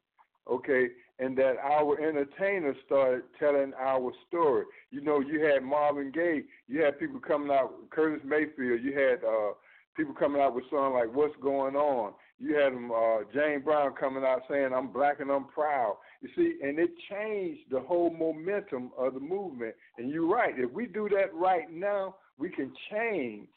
Okay, 0.50 0.88
and 1.20 1.36
that 1.38 1.56
our 1.62 2.00
entertainers 2.00 2.76
started 2.84 3.22
telling 3.38 3.72
our 3.78 4.12
story. 4.26 4.64
You 4.90 5.00
know, 5.00 5.20
you 5.20 5.44
had 5.44 5.62
Marvin 5.62 6.10
Gaye. 6.10 6.42
You 6.66 6.82
had 6.82 6.98
people 6.98 7.20
coming 7.20 7.50
out. 7.50 7.72
Curtis 7.90 8.22
Mayfield. 8.24 8.82
You 8.82 8.92
had 8.92 9.24
uh, 9.24 9.52
people 9.96 10.14
coming 10.14 10.42
out 10.42 10.54
with 10.54 10.64
songs 10.68 10.94
like 10.94 11.14
"What's 11.14 11.36
Going 11.40 11.76
On." 11.76 12.12
You 12.40 12.56
had 12.56 12.72
them, 12.72 12.90
uh, 12.90 13.18
James 13.32 13.62
Brown 13.64 13.92
coming 13.92 14.24
out 14.24 14.42
saying, 14.50 14.72
"I'm 14.74 14.88
black 14.88 15.20
and 15.20 15.30
I'm 15.30 15.44
proud." 15.44 15.96
You 16.22 16.28
see, 16.34 16.58
and 16.66 16.78
it 16.78 16.90
changed 17.08 17.70
the 17.70 17.80
whole 17.80 18.10
momentum 18.10 18.90
of 18.98 19.14
the 19.14 19.20
movement. 19.20 19.74
And 19.96 20.10
you're 20.10 20.26
right. 20.26 20.54
If 20.58 20.72
we 20.72 20.86
do 20.86 21.08
that 21.10 21.32
right 21.32 21.70
now, 21.70 22.16
we 22.38 22.50
can 22.50 22.72
change 22.90 23.48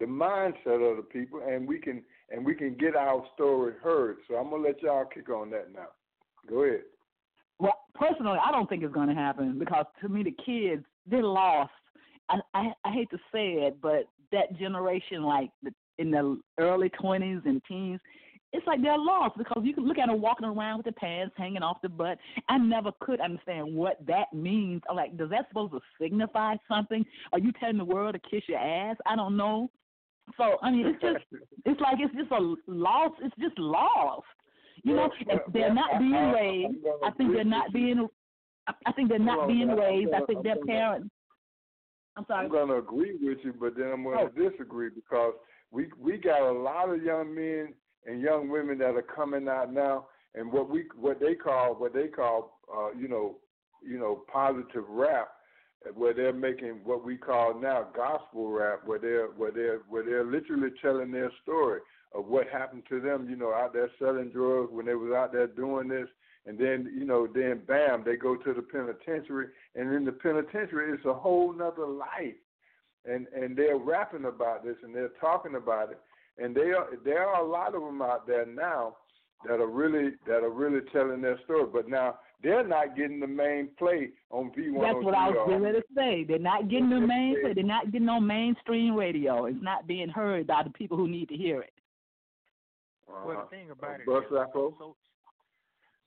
the 0.00 0.06
mindset 0.06 0.90
of 0.90 0.96
the 0.96 1.06
people, 1.12 1.42
and 1.46 1.68
we 1.68 1.78
can 1.78 2.02
and 2.34 2.44
we 2.44 2.54
can 2.54 2.74
get 2.74 2.96
our 2.96 3.24
story 3.34 3.74
heard. 3.82 4.16
So 4.28 4.34
I'm 4.34 4.50
gonna 4.50 4.62
let 4.62 4.82
y'all 4.82 5.04
kick 5.04 5.28
on 5.28 5.50
that 5.50 5.72
now. 5.72 5.88
Go 6.48 6.64
ahead. 6.64 6.82
Well, 7.58 7.78
personally, 7.94 8.38
I 8.44 8.50
don't 8.50 8.68
think 8.68 8.82
it's 8.82 8.94
to 8.94 9.14
happen 9.14 9.58
because 9.58 9.86
to 10.00 10.08
me, 10.08 10.24
the 10.24 10.34
kids 10.44 10.84
they're 11.06 11.22
lost. 11.22 11.70
I, 12.28 12.38
I 12.54 12.72
I 12.84 12.92
hate 12.92 13.10
to 13.10 13.18
say 13.32 13.52
it, 13.66 13.80
but 13.80 14.08
that 14.32 14.58
generation, 14.58 15.22
like 15.22 15.50
in 15.98 16.10
the 16.10 16.40
early 16.58 16.88
twenties 16.88 17.40
and 17.44 17.62
teens, 17.68 18.00
it's 18.52 18.66
like 18.66 18.82
they're 18.82 18.98
lost 18.98 19.38
because 19.38 19.62
you 19.64 19.74
can 19.74 19.86
look 19.86 19.98
at 19.98 20.08
them 20.08 20.20
walking 20.20 20.46
around 20.46 20.78
with 20.78 20.84
their 20.84 20.92
pants 20.92 21.34
hanging 21.36 21.62
off 21.62 21.82
the 21.82 21.88
butt. 21.88 22.18
I 22.48 22.58
never 22.58 22.90
could 23.00 23.20
understand 23.20 23.74
what 23.74 24.04
that 24.06 24.32
means. 24.32 24.82
I'm 24.88 24.96
like, 24.96 25.16
does 25.16 25.30
that 25.30 25.48
supposed 25.48 25.72
to 25.72 25.80
signify 26.00 26.56
something? 26.66 27.04
Are 27.32 27.38
you 27.38 27.52
telling 27.60 27.78
the 27.78 27.84
world 27.84 28.14
to 28.14 28.30
kiss 28.30 28.42
your 28.48 28.58
ass? 28.58 28.96
I 29.06 29.14
don't 29.14 29.36
know. 29.36 29.70
So 30.36 30.56
I 30.62 30.70
mean, 30.70 30.86
it's 30.86 31.00
just 31.00 31.42
it's 31.64 31.80
like 31.80 31.96
it's 32.00 32.14
just 32.14 32.30
a 32.30 32.54
loss. 32.66 33.12
It's 33.22 33.34
just 33.38 33.58
lost. 33.58 34.26
You 34.82 34.96
know, 34.96 35.08
Well, 35.26 35.38
they're 35.52 35.66
well, 35.66 35.74
not 35.74 35.98
being 35.98 36.12
raised. 36.12 36.78
I 37.04 37.10
think 37.12 37.32
they're 37.32 37.44
not 37.44 37.72
being. 37.72 38.08
I- 38.66 38.92
think 38.92 39.08
they're 39.10 39.18
not 39.18 39.46
being 39.46 39.68
raised. 39.68 40.12
I 40.12 40.24
think 40.24 40.42
their 40.42 40.56
parents. 40.66 41.10
I'm 42.16 42.24
sorry. 42.26 42.44
I'm 42.44 42.50
going 42.50 42.68
to 42.68 42.76
agree 42.76 43.16
with 43.20 43.38
you, 43.42 43.52
but 43.58 43.76
then 43.76 43.88
I'm 43.88 44.04
going 44.04 44.28
to 44.28 44.50
disagree 44.50 44.90
because 44.94 45.34
we 45.70 45.88
we 45.98 46.16
got 46.16 46.42
a 46.42 46.52
lot 46.52 46.88
of 46.88 47.02
young 47.02 47.34
men 47.34 47.74
and 48.06 48.20
young 48.20 48.48
women 48.48 48.78
that 48.78 48.94
are 48.94 49.02
coming 49.02 49.48
out 49.48 49.72
now, 49.72 50.06
and 50.34 50.50
what 50.52 50.70
we 50.70 50.84
what 50.96 51.20
they 51.20 51.34
call 51.34 51.74
what 51.74 51.92
they 51.92 52.06
call 52.08 52.60
uh, 52.74 52.92
you 52.92 53.08
know 53.08 53.38
you 53.82 53.98
know 53.98 54.24
positive 54.32 54.84
rap, 54.88 55.28
where 55.94 56.14
they're 56.14 56.32
making 56.32 56.80
what 56.84 57.04
we 57.04 57.16
call 57.16 57.60
now 57.60 57.86
gospel 57.94 58.50
rap, 58.50 58.80
where 58.84 58.98
they're 58.98 59.28
where 59.28 59.50
they're 59.50 59.80
where 59.88 60.02
they're 60.02 60.24
literally 60.24 60.70
telling 60.80 61.10
their 61.10 61.30
story 61.42 61.80
of 62.14 62.26
what 62.26 62.48
happened 62.48 62.84
to 62.88 63.00
them, 63.00 63.28
you 63.28 63.36
know, 63.36 63.52
out 63.52 63.72
there 63.72 63.90
selling 63.98 64.30
drugs 64.30 64.72
when 64.72 64.86
they 64.86 64.94
was 64.94 65.12
out 65.12 65.32
there 65.32 65.48
doing 65.48 65.88
this, 65.88 66.06
and 66.46 66.58
then 66.58 66.90
you 66.96 67.04
know 67.04 67.26
then 67.26 67.60
bam 67.66 68.02
they 68.04 68.16
go 68.16 68.36
to 68.36 68.54
the 68.54 68.62
penitentiary, 68.62 69.48
and 69.74 69.92
in 69.92 70.04
the 70.04 70.12
penitentiary 70.12 70.92
it's 70.92 71.04
a 71.04 71.12
whole 71.12 71.52
nother 71.52 71.86
life, 71.86 72.34
and 73.04 73.26
and 73.34 73.56
they're 73.56 73.76
rapping 73.76 74.26
about 74.26 74.64
this 74.64 74.76
and 74.82 74.94
they're 74.94 75.10
talking 75.20 75.56
about 75.56 75.90
it, 75.90 76.00
and 76.38 76.54
they 76.54 76.72
are 76.72 76.86
there 77.04 77.26
are 77.26 77.44
a 77.44 77.48
lot 77.48 77.74
of 77.74 77.82
them 77.82 78.00
out 78.00 78.26
there 78.26 78.46
now 78.46 78.96
that 79.46 79.60
are 79.60 79.66
really 79.66 80.12
that 80.26 80.42
are 80.42 80.50
really 80.50 80.80
telling 80.92 81.20
their 81.20 81.38
story, 81.44 81.66
but 81.72 81.88
now 81.88 82.18
they're 82.44 82.66
not 82.66 82.94
getting 82.94 83.20
the 83.20 83.26
main 83.26 83.70
play 83.78 84.10
on 84.30 84.52
V 84.54 84.70
one. 84.70 84.84
Oh 84.84 84.92
That's 84.92 85.04
what 85.04 85.14
I 85.14 85.30
was 85.30 85.48
getting 85.48 85.62
ready 85.62 85.80
to 85.80 85.84
say. 85.96 86.24
They're 86.24 86.38
not 86.38 86.68
getting 86.68 86.90
the 86.90 87.00
main. 87.00 87.40
Play. 87.40 87.54
They're 87.54 87.64
not 87.64 87.90
getting 87.90 88.08
on 88.08 88.26
mainstream 88.26 88.94
radio. 88.94 89.46
It's 89.46 89.62
not 89.62 89.86
being 89.86 90.10
heard 90.10 90.46
by 90.46 90.62
the 90.62 90.70
people 90.70 90.98
who 90.98 91.08
need 91.08 91.28
to 91.30 91.36
hear 91.36 91.62
it. 91.62 91.72
Well, 93.08 93.26
the 93.26 93.32
uh-huh. 93.32 93.46
thing 93.48 93.70
about 93.70 94.00
it 94.00 94.06
Bus 94.06 94.24
is, 94.24 94.36
so, 94.52 94.96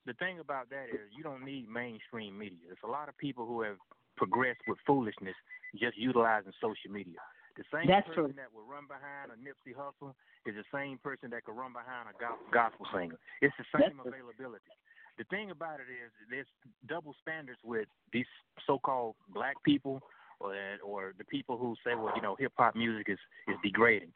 the 0.06 0.14
thing 0.14 0.38
about 0.38 0.70
that 0.70 0.86
is 0.92 1.00
you 1.16 1.22
don't 1.22 1.44
need 1.44 1.68
mainstream 1.68 2.38
media. 2.38 2.58
There's 2.66 2.84
a 2.84 2.90
lot 2.90 3.08
of 3.08 3.18
people 3.18 3.46
who 3.46 3.62
have 3.62 3.76
progressed 4.16 4.60
with 4.66 4.78
foolishness 4.86 5.34
just 5.78 5.96
utilizing 5.98 6.52
social 6.60 6.90
media. 6.90 7.18
The 7.58 7.66
same 7.74 7.90
That's 7.90 8.06
person 8.06 8.30
true. 8.30 8.38
that 8.38 8.54
will 8.54 8.66
run 8.70 8.86
behind 8.86 9.34
a 9.34 9.38
Nipsey 9.42 9.74
Hussle 9.74 10.14
is 10.46 10.54
the 10.54 10.66
same 10.70 10.98
person 11.02 11.30
that 11.34 11.42
could 11.42 11.58
run 11.58 11.74
behind 11.74 12.06
a 12.06 12.14
go- 12.14 12.38
gospel 12.54 12.86
singer. 12.94 13.18
It's 13.42 13.54
the 13.58 13.66
same 13.74 13.98
That's 13.98 14.06
true. 14.06 14.14
availability. 14.14 14.70
The 15.18 15.24
thing 15.24 15.50
about 15.50 15.80
it 15.80 15.90
is 15.90 16.10
there's 16.30 16.46
double 16.88 17.14
standards 17.20 17.58
with 17.64 17.88
these 18.12 18.26
so-called 18.66 19.16
black 19.34 19.56
people 19.64 20.00
or 20.40 20.54
or 20.84 21.12
the 21.18 21.24
people 21.24 21.58
who 21.58 21.74
say, 21.84 21.94
well, 21.96 22.12
you 22.14 22.22
know, 22.22 22.36
hip 22.38 22.52
hop 22.56 22.76
music 22.76 23.08
is 23.08 23.18
is 23.48 23.56
degrading. 23.62 24.12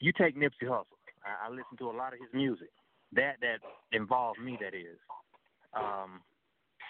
You 0.00 0.12
take 0.12 0.36
Nipsey 0.36 0.64
Hussle. 0.64 0.98
I, 1.24 1.48
I 1.48 1.50
listen 1.50 1.76
to 1.78 1.90
a 1.90 1.96
lot 1.96 2.12
of 2.12 2.20
his 2.20 2.28
music. 2.32 2.70
That 3.12 3.36
that 3.40 3.58
involved 3.92 4.40
me. 4.40 4.58
That 4.60 4.74
is. 4.74 4.98
Um, 5.74 6.20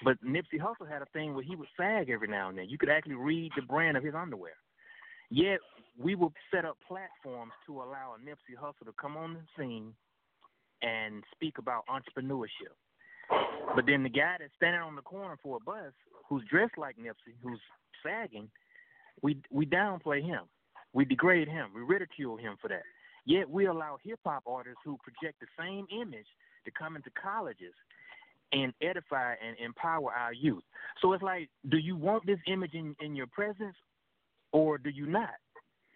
but 0.04 0.22
Nipsey 0.24 0.60
Hussle 0.60 0.88
had 0.88 1.02
a 1.02 1.06
thing 1.06 1.34
where 1.34 1.44
he 1.44 1.56
would 1.56 1.68
sag 1.76 2.10
every 2.10 2.28
now 2.28 2.48
and 2.48 2.58
then. 2.58 2.68
You 2.68 2.78
could 2.78 2.90
actually 2.90 3.14
read 3.14 3.52
the 3.56 3.62
brand 3.62 3.96
of 3.96 4.04
his 4.04 4.14
underwear. 4.14 4.54
Yet 5.30 5.60
we 5.98 6.14
would 6.14 6.32
set 6.52 6.64
up 6.64 6.76
platforms 6.86 7.52
to 7.66 7.76
allow 7.76 8.14
a 8.16 8.28
Nipsey 8.28 8.58
Hussle 8.60 8.84
to 8.84 8.92
come 9.00 9.16
on 9.16 9.34
the 9.34 9.40
scene 9.56 9.94
and 10.82 11.22
speak 11.32 11.58
about 11.58 11.84
entrepreneurship. 11.86 12.74
But 13.74 13.86
then 13.86 14.02
the 14.02 14.08
guy 14.08 14.36
that's 14.38 14.52
standing 14.56 14.80
on 14.80 14.96
the 14.96 15.02
corner 15.02 15.36
for 15.42 15.56
a 15.56 15.60
bus, 15.60 15.92
who's 16.28 16.44
dressed 16.50 16.76
like 16.76 16.96
Nipsey, 16.96 17.34
who's 17.42 17.60
sagging, 18.02 18.50
we 19.22 19.36
we 19.50 19.66
downplay 19.66 20.22
him, 20.22 20.42
we 20.92 21.04
degrade 21.04 21.48
him, 21.48 21.70
we 21.74 21.82
ridicule 21.82 22.36
him 22.36 22.56
for 22.60 22.68
that. 22.68 22.82
Yet 23.24 23.48
we 23.48 23.66
allow 23.66 23.98
hip 24.02 24.20
hop 24.24 24.42
artists 24.46 24.80
who 24.84 24.98
project 25.02 25.40
the 25.40 25.46
same 25.58 25.86
image 25.92 26.26
to 26.64 26.70
come 26.70 26.96
into 26.96 27.10
colleges 27.10 27.74
and 28.52 28.72
edify 28.82 29.34
and 29.46 29.56
empower 29.64 30.12
our 30.12 30.32
youth. 30.32 30.62
So 31.00 31.12
it's 31.12 31.22
like, 31.22 31.48
do 31.70 31.78
you 31.78 31.96
want 31.96 32.26
this 32.26 32.38
image 32.46 32.74
in, 32.74 32.94
in 33.00 33.16
your 33.16 33.26
presence 33.28 33.76
or 34.52 34.76
do 34.76 34.90
you 34.90 35.06
not? 35.06 35.30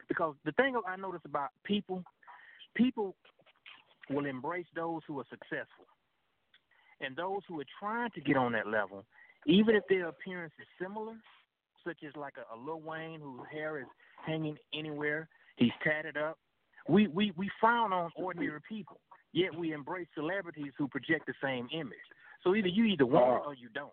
Because 0.08 0.34
the 0.44 0.52
thing 0.52 0.80
I 0.86 0.96
notice 0.96 1.20
about 1.24 1.50
people, 1.64 2.02
people 2.74 3.14
will 4.08 4.26
embrace 4.26 4.66
those 4.74 5.02
who 5.06 5.18
are 5.18 5.26
successful. 5.28 5.86
And 7.00 7.14
those 7.16 7.40
who 7.48 7.60
are 7.60 7.66
trying 7.78 8.10
to 8.10 8.20
get 8.20 8.36
on 8.36 8.52
that 8.52 8.66
level, 8.66 9.04
even 9.46 9.74
if 9.74 9.84
their 9.88 10.08
appearance 10.08 10.54
is 10.58 10.66
similar, 10.80 11.14
such 11.86 11.98
as 12.06 12.14
like 12.16 12.34
a, 12.36 12.54
a 12.54 12.56
Lil 12.58 12.80
Wayne 12.80 13.20
whose 13.20 13.40
hair 13.52 13.78
is 13.78 13.86
hanging 14.24 14.56
anywhere, 14.74 15.28
he's 15.56 15.72
tatted 15.84 16.16
up, 16.16 16.38
we, 16.88 17.08
we, 17.08 17.32
we 17.36 17.50
frown 17.60 17.92
on 17.92 18.10
ordinary 18.16 18.60
people. 18.68 19.00
Yet 19.32 19.54
we 19.54 19.72
embrace 19.72 20.06
celebrities 20.14 20.72
who 20.78 20.88
project 20.88 21.26
the 21.26 21.34
same 21.42 21.68
image. 21.72 21.98
So 22.42 22.54
either 22.54 22.68
you 22.68 22.84
either 22.84 23.06
want 23.06 23.26
it 23.26 23.42
oh. 23.44 23.50
or 23.50 23.54
you 23.54 23.68
don't. 23.74 23.92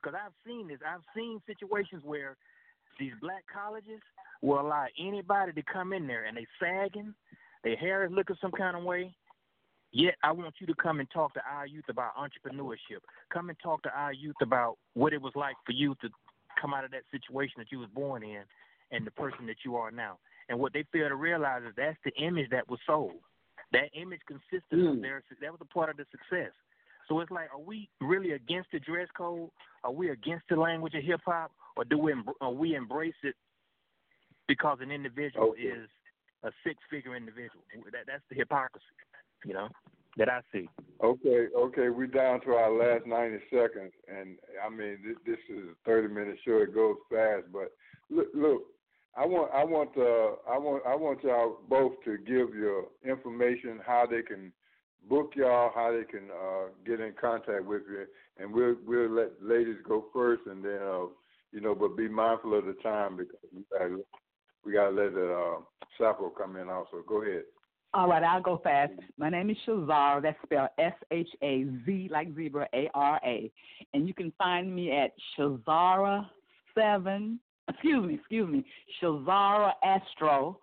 Because 0.00 0.18
I've 0.22 0.32
seen 0.46 0.68
this. 0.68 0.78
I've 0.86 1.00
seen 1.14 1.40
situations 1.46 2.02
where 2.04 2.36
these 3.00 3.12
black 3.20 3.44
colleges 3.52 4.00
will 4.42 4.60
allow 4.60 4.86
anybody 4.98 5.52
to 5.52 5.62
come 5.62 5.92
in 5.92 6.06
there 6.06 6.24
and 6.24 6.36
they 6.36 6.46
sagging, 6.60 7.14
their 7.64 7.76
hair 7.76 8.04
is 8.04 8.12
looking 8.12 8.36
some 8.40 8.52
kind 8.52 8.76
of 8.76 8.84
way. 8.84 9.14
Yet 9.96 10.16
I 10.22 10.30
want 10.30 10.56
you 10.58 10.66
to 10.66 10.74
come 10.74 11.00
and 11.00 11.08
talk 11.08 11.32
to 11.34 11.40
our 11.50 11.66
youth 11.66 11.86
about 11.88 12.12
entrepreneurship. 12.16 13.00
Come 13.32 13.48
and 13.48 13.58
talk 13.62 13.82
to 13.84 13.90
our 13.96 14.12
youth 14.12 14.36
about 14.42 14.76
what 14.92 15.14
it 15.14 15.22
was 15.22 15.32
like 15.34 15.56
for 15.64 15.72
you 15.72 15.94
to 16.02 16.10
come 16.60 16.74
out 16.74 16.84
of 16.84 16.90
that 16.90 17.04
situation 17.10 17.54
that 17.56 17.72
you 17.72 17.78
was 17.78 17.88
born 17.94 18.22
in 18.22 18.42
and 18.90 19.06
the 19.06 19.10
person 19.10 19.46
that 19.46 19.56
you 19.64 19.74
are 19.76 19.90
now. 19.90 20.18
And 20.50 20.58
what 20.58 20.74
they 20.74 20.84
fail 20.92 21.08
to 21.08 21.16
realize 21.16 21.62
is 21.66 21.72
that's 21.78 21.96
the 22.04 22.12
image 22.22 22.50
that 22.50 22.68
was 22.68 22.78
sold. 22.86 23.14
That 23.72 23.88
image 23.94 24.20
consisted 24.26 24.86
of 24.86 24.96
Mm. 24.96 25.00
their 25.00 25.22
that 25.40 25.50
was 25.50 25.62
a 25.62 25.64
part 25.64 25.88
of 25.88 25.96
the 25.96 26.04
success. 26.10 26.52
So 27.08 27.20
it's 27.20 27.30
like, 27.30 27.50
are 27.50 27.58
we 27.58 27.88
really 28.02 28.32
against 28.32 28.70
the 28.72 28.80
dress 28.80 29.08
code? 29.16 29.50
Are 29.82 29.92
we 29.92 30.10
against 30.10 30.46
the 30.50 30.56
language 30.56 30.94
of 30.94 31.04
hip 31.04 31.22
hop, 31.24 31.52
or 31.74 31.86
do 31.86 31.96
we 31.96 32.12
or 32.42 32.54
we 32.54 32.74
embrace 32.74 33.16
it 33.22 33.34
because 34.46 34.76
an 34.82 34.90
individual 34.90 35.52
Okay. 35.52 35.62
is 35.62 35.88
a 36.42 36.52
six 36.64 36.82
figure 36.90 37.16
individual? 37.16 37.64
That 37.92 38.04
that's 38.06 38.24
the 38.28 38.34
hypocrisy, 38.34 38.84
you 39.44 39.54
know, 39.54 39.68
that 40.16 40.28
I 40.28 40.40
see. 40.52 40.68
Okay, 41.02 41.46
okay, 41.54 41.88
we're 41.90 42.06
down 42.06 42.40
to 42.42 42.52
our 42.52 42.72
last 42.72 43.06
90 43.06 43.38
seconds, 43.50 43.92
and 44.08 44.36
I 44.64 44.70
mean 44.70 44.98
this, 45.04 45.16
this 45.26 45.56
is 45.56 45.64
a 45.64 45.74
30 45.84 46.14
minute 46.14 46.38
show. 46.44 46.58
It 46.58 46.74
goes 46.74 46.96
fast, 47.10 47.44
but 47.52 47.72
look, 48.10 48.28
look, 48.34 48.62
I 49.16 49.26
want, 49.26 49.50
I 49.54 49.64
want, 49.64 49.90
uh, 49.96 50.50
I 50.50 50.58
want, 50.58 50.82
I 50.86 50.94
want 50.94 51.22
y'all 51.22 51.58
both 51.68 51.92
to 52.04 52.18
give 52.18 52.54
your 52.54 52.86
information, 53.04 53.80
how 53.86 54.06
they 54.10 54.22
can 54.22 54.52
book 55.08 55.32
y'all, 55.36 55.70
how 55.74 55.92
they 55.92 56.04
can 56.04 56.28
uh, 56.30 56.68
get 56.86 57.00
in 57.00 57.12
contact 57.20 57.64
with 57.64 57.82
you, 57.88 58.06
and 58.38 58.52
we'll 58.52 58.76
we'll 58.86 59.10
let 59.10 59.30
ladies 59.42 59.76
go 59.86 60.06
first, 60.12 60.42
and 60.46 60.64
then 60.64 60.78
uh, 60.82 61.06
you 61.52 61.60
know, 61.60 61.74
but 61.74 61.96
be 61.96 62.08
mindful 62.08 62.58
of 62.58 62.66
the 62.66 62.74
time 62.82 63.16
because 63.16 63.36
we 63.54 63.62
gotta, 63.72 63.98
we 64.64 64.72
gotta 64.72 64.90
let 64.90 65.14
the 65.14 65.32
uh, 65.32 65.60
Saffold 65.98 66.36
come 66.36 66.56
in 66.56 66.68
also. 66.68 67.02
Go 67.06 67.22
ahead. 67.22 67.44
All 67.94 68.08
right, 68.08 68.22
I'll 68.22 68.42
go 68.42 68.60
fast. 68.62 68.92
My 69.16 69.30
name 69.30 69.48
is 69.48 69.56
Shazara. 69.66 70.20
That's 70.20 70.36
spelled 70.44 70.68
S 70.78 70.92
H 71.10 71.28
A 71.42 71.64
Z 71.86 72.08
like 72.10 72.34
zebra 72.34 72.68
A 72.74 72.90
R 72.92 73.20
A, 73.24 73.50
and 73.94 74.06
you 74.06 74.12
can 74.12 74.32
find 74.36 74.74
me 74.74 74.92
at 74.92 75.12
Shazara 75.38 76.28
seven. 76.74 77.40
Excuse 77.68 78.06
me, 78.06 78.14
excuse 78.14 78.48
me, 78.48 78.64
Shazara 79.00 79.72
Astro 79.82 80.58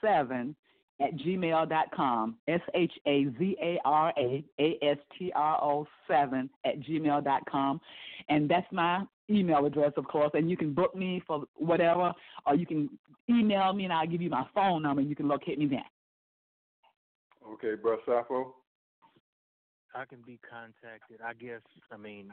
seven 0.00 0.56
at 1.00 1.14
gmail 1.16 1.68
dot 1.68 1.86
com. 1.94 2.36
S 2.48 2.60
H 2.74 2.92
A 3.06 3.26
Z 3.38 3.56
A 3.62 3.78
R 3.84 4.12
A 4.16 4.42
A 4.58 4.78
S 4.82 4.98
T 5.18 5.30
R 5.34 5.62
O 5.62 5.86
seven 6.08 6.48
at 6.64 6.80
gmail 6.80 7.22
dot 7.22 7.42
com, 7.50 7.80
and 8.30 8.48
that's 8.48 8.66
my 8.72 9.02
email 9.28 9.66
address, 9.66 9.92
of 9.98 10.06
course. 10.06 10.30
And 10.32 10.48
you 10.48 10.56
can 10.56 10.72
book 10.72 10.96
me 10.96 11.22
for 11.26 11.44
whatever, 11.54 12.14
or 12.46 12.54
you 12.54 12.64
can 12.64 12.88
email 13.28 13.74
me, 13.74 13.84
and 13.84 13.92
I'll 13.92 14.06
give 14.06 14.22
you 14.22 14.30
my 14.30 14.46
phone 14.54 14.82
number. 14.84 15.02
and 15.02 15.10
You 15.10 15.16
can 15.16 15.28
locate 15.28 15.58
me 15.58 15.66
there. 15.66 15.84
Okay, 17.54 17.74
bro, 17.80 17.96
Saffold. 18.06 18.52
I 19.94 20.04
can 20.04 20.22
be 20.26 20.38
contacted. 20.48 21.20
I 21.24 21.32
guess. 21.34 21.62
I 21.90 21.96
mean, 21.96 22.30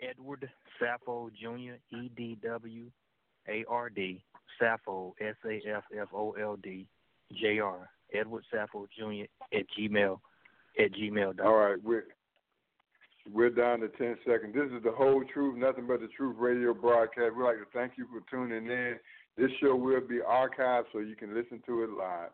Edward 0.00 0.48
Saffold 0.80 1.30
Jr. 1.40 1.76
E 1.96 2.10
D 2.16 2.36
W 2.42 2.90
A 3.48 3.64
R 3.68 3.90
D 3.90 4.22
Saffold 4.60 5.12
S 5.20 5.36
A 5.46 5.60
F 5.68 5.84
F 5.98 6.08
O 6.12 6.32
L 6.32 6.56
D 6.62 6.86
J 7.40 7.58
R 7.60 7.88
Edward 8.12 8.44
Saffold 8.52 8.88
Jr. 8.96 9.24
at 9.56 9.64
Gmail 9.78 10.18
at 10.78 10.92
Gmail. 10.92 11.36
dot 11.36 11.46
All 11.46 11.54
right, 11.54 11.82
we're 11.82 12.04
we're 13.32 13.50
down 13.50 13.80
to 13.80 13.88
ten 13.88 14.16
seconds. 14.26 14.54
This 14.54 14.70
is 14.76 14.82
the 14.82 14.92
whole 14.92 15.22
truth, 15.32 15.56
nothing 15.56 15.86
but 15.86 16.00
the 16.00 16.08
truth 16.16 16.36
radio 16.38 16.74
broadcast. 16.74 17.36
We'd 17.36 17.44
like 17.44 17.58
to 17.58 17.66
thank 17.72 17.92
you 17.96 18.06
for 18.06 18.22
tuning 18.30 18.70
in. 18.70 18.96
This 19.36 19.50
show 19.60 19.76
will 19.76 20.00
be 20.00 20.18
archived 20.18 20.86
so 20.92 20.98
you 20.98 21.14
can 21.14 21.34
listen 21.34 21.62
to 21.66 21.84
it 21.84 21.90
live. 21.90 22.30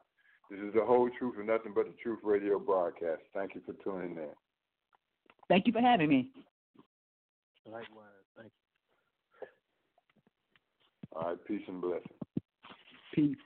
This 0.51 0.61
is 0.61 0.75
the 0.75 0.85
whole 0.85 1.09
truth 1.19 1.35
and 1.39 1.47
nothing 1.47 1.73
but 1.75 1.87
the 1.87 1.95
truth 2.03 2.21
radio 2.23 2.59
broadcast. 2.59 3.23
Thank 3.33 3.55
you 3.55 3.63
for 3.65 3.73
tuning 3.83 4.17
in. 4.17 4.29
Thank 5.49 5.67
you 5.67 5.73
for 5.73 5.81
having 5.81 6.09
me. 6.09 6.31
Likewise. 7.67 8.09
Thank 8.37 8.51
you. 9.43 9.49
All 11.17 11.29
right, 11.31 11.39
peace 11.47 11.63
and 11.69 11.81
blessing. 11.81 12.03
Peace. 13.15 13.37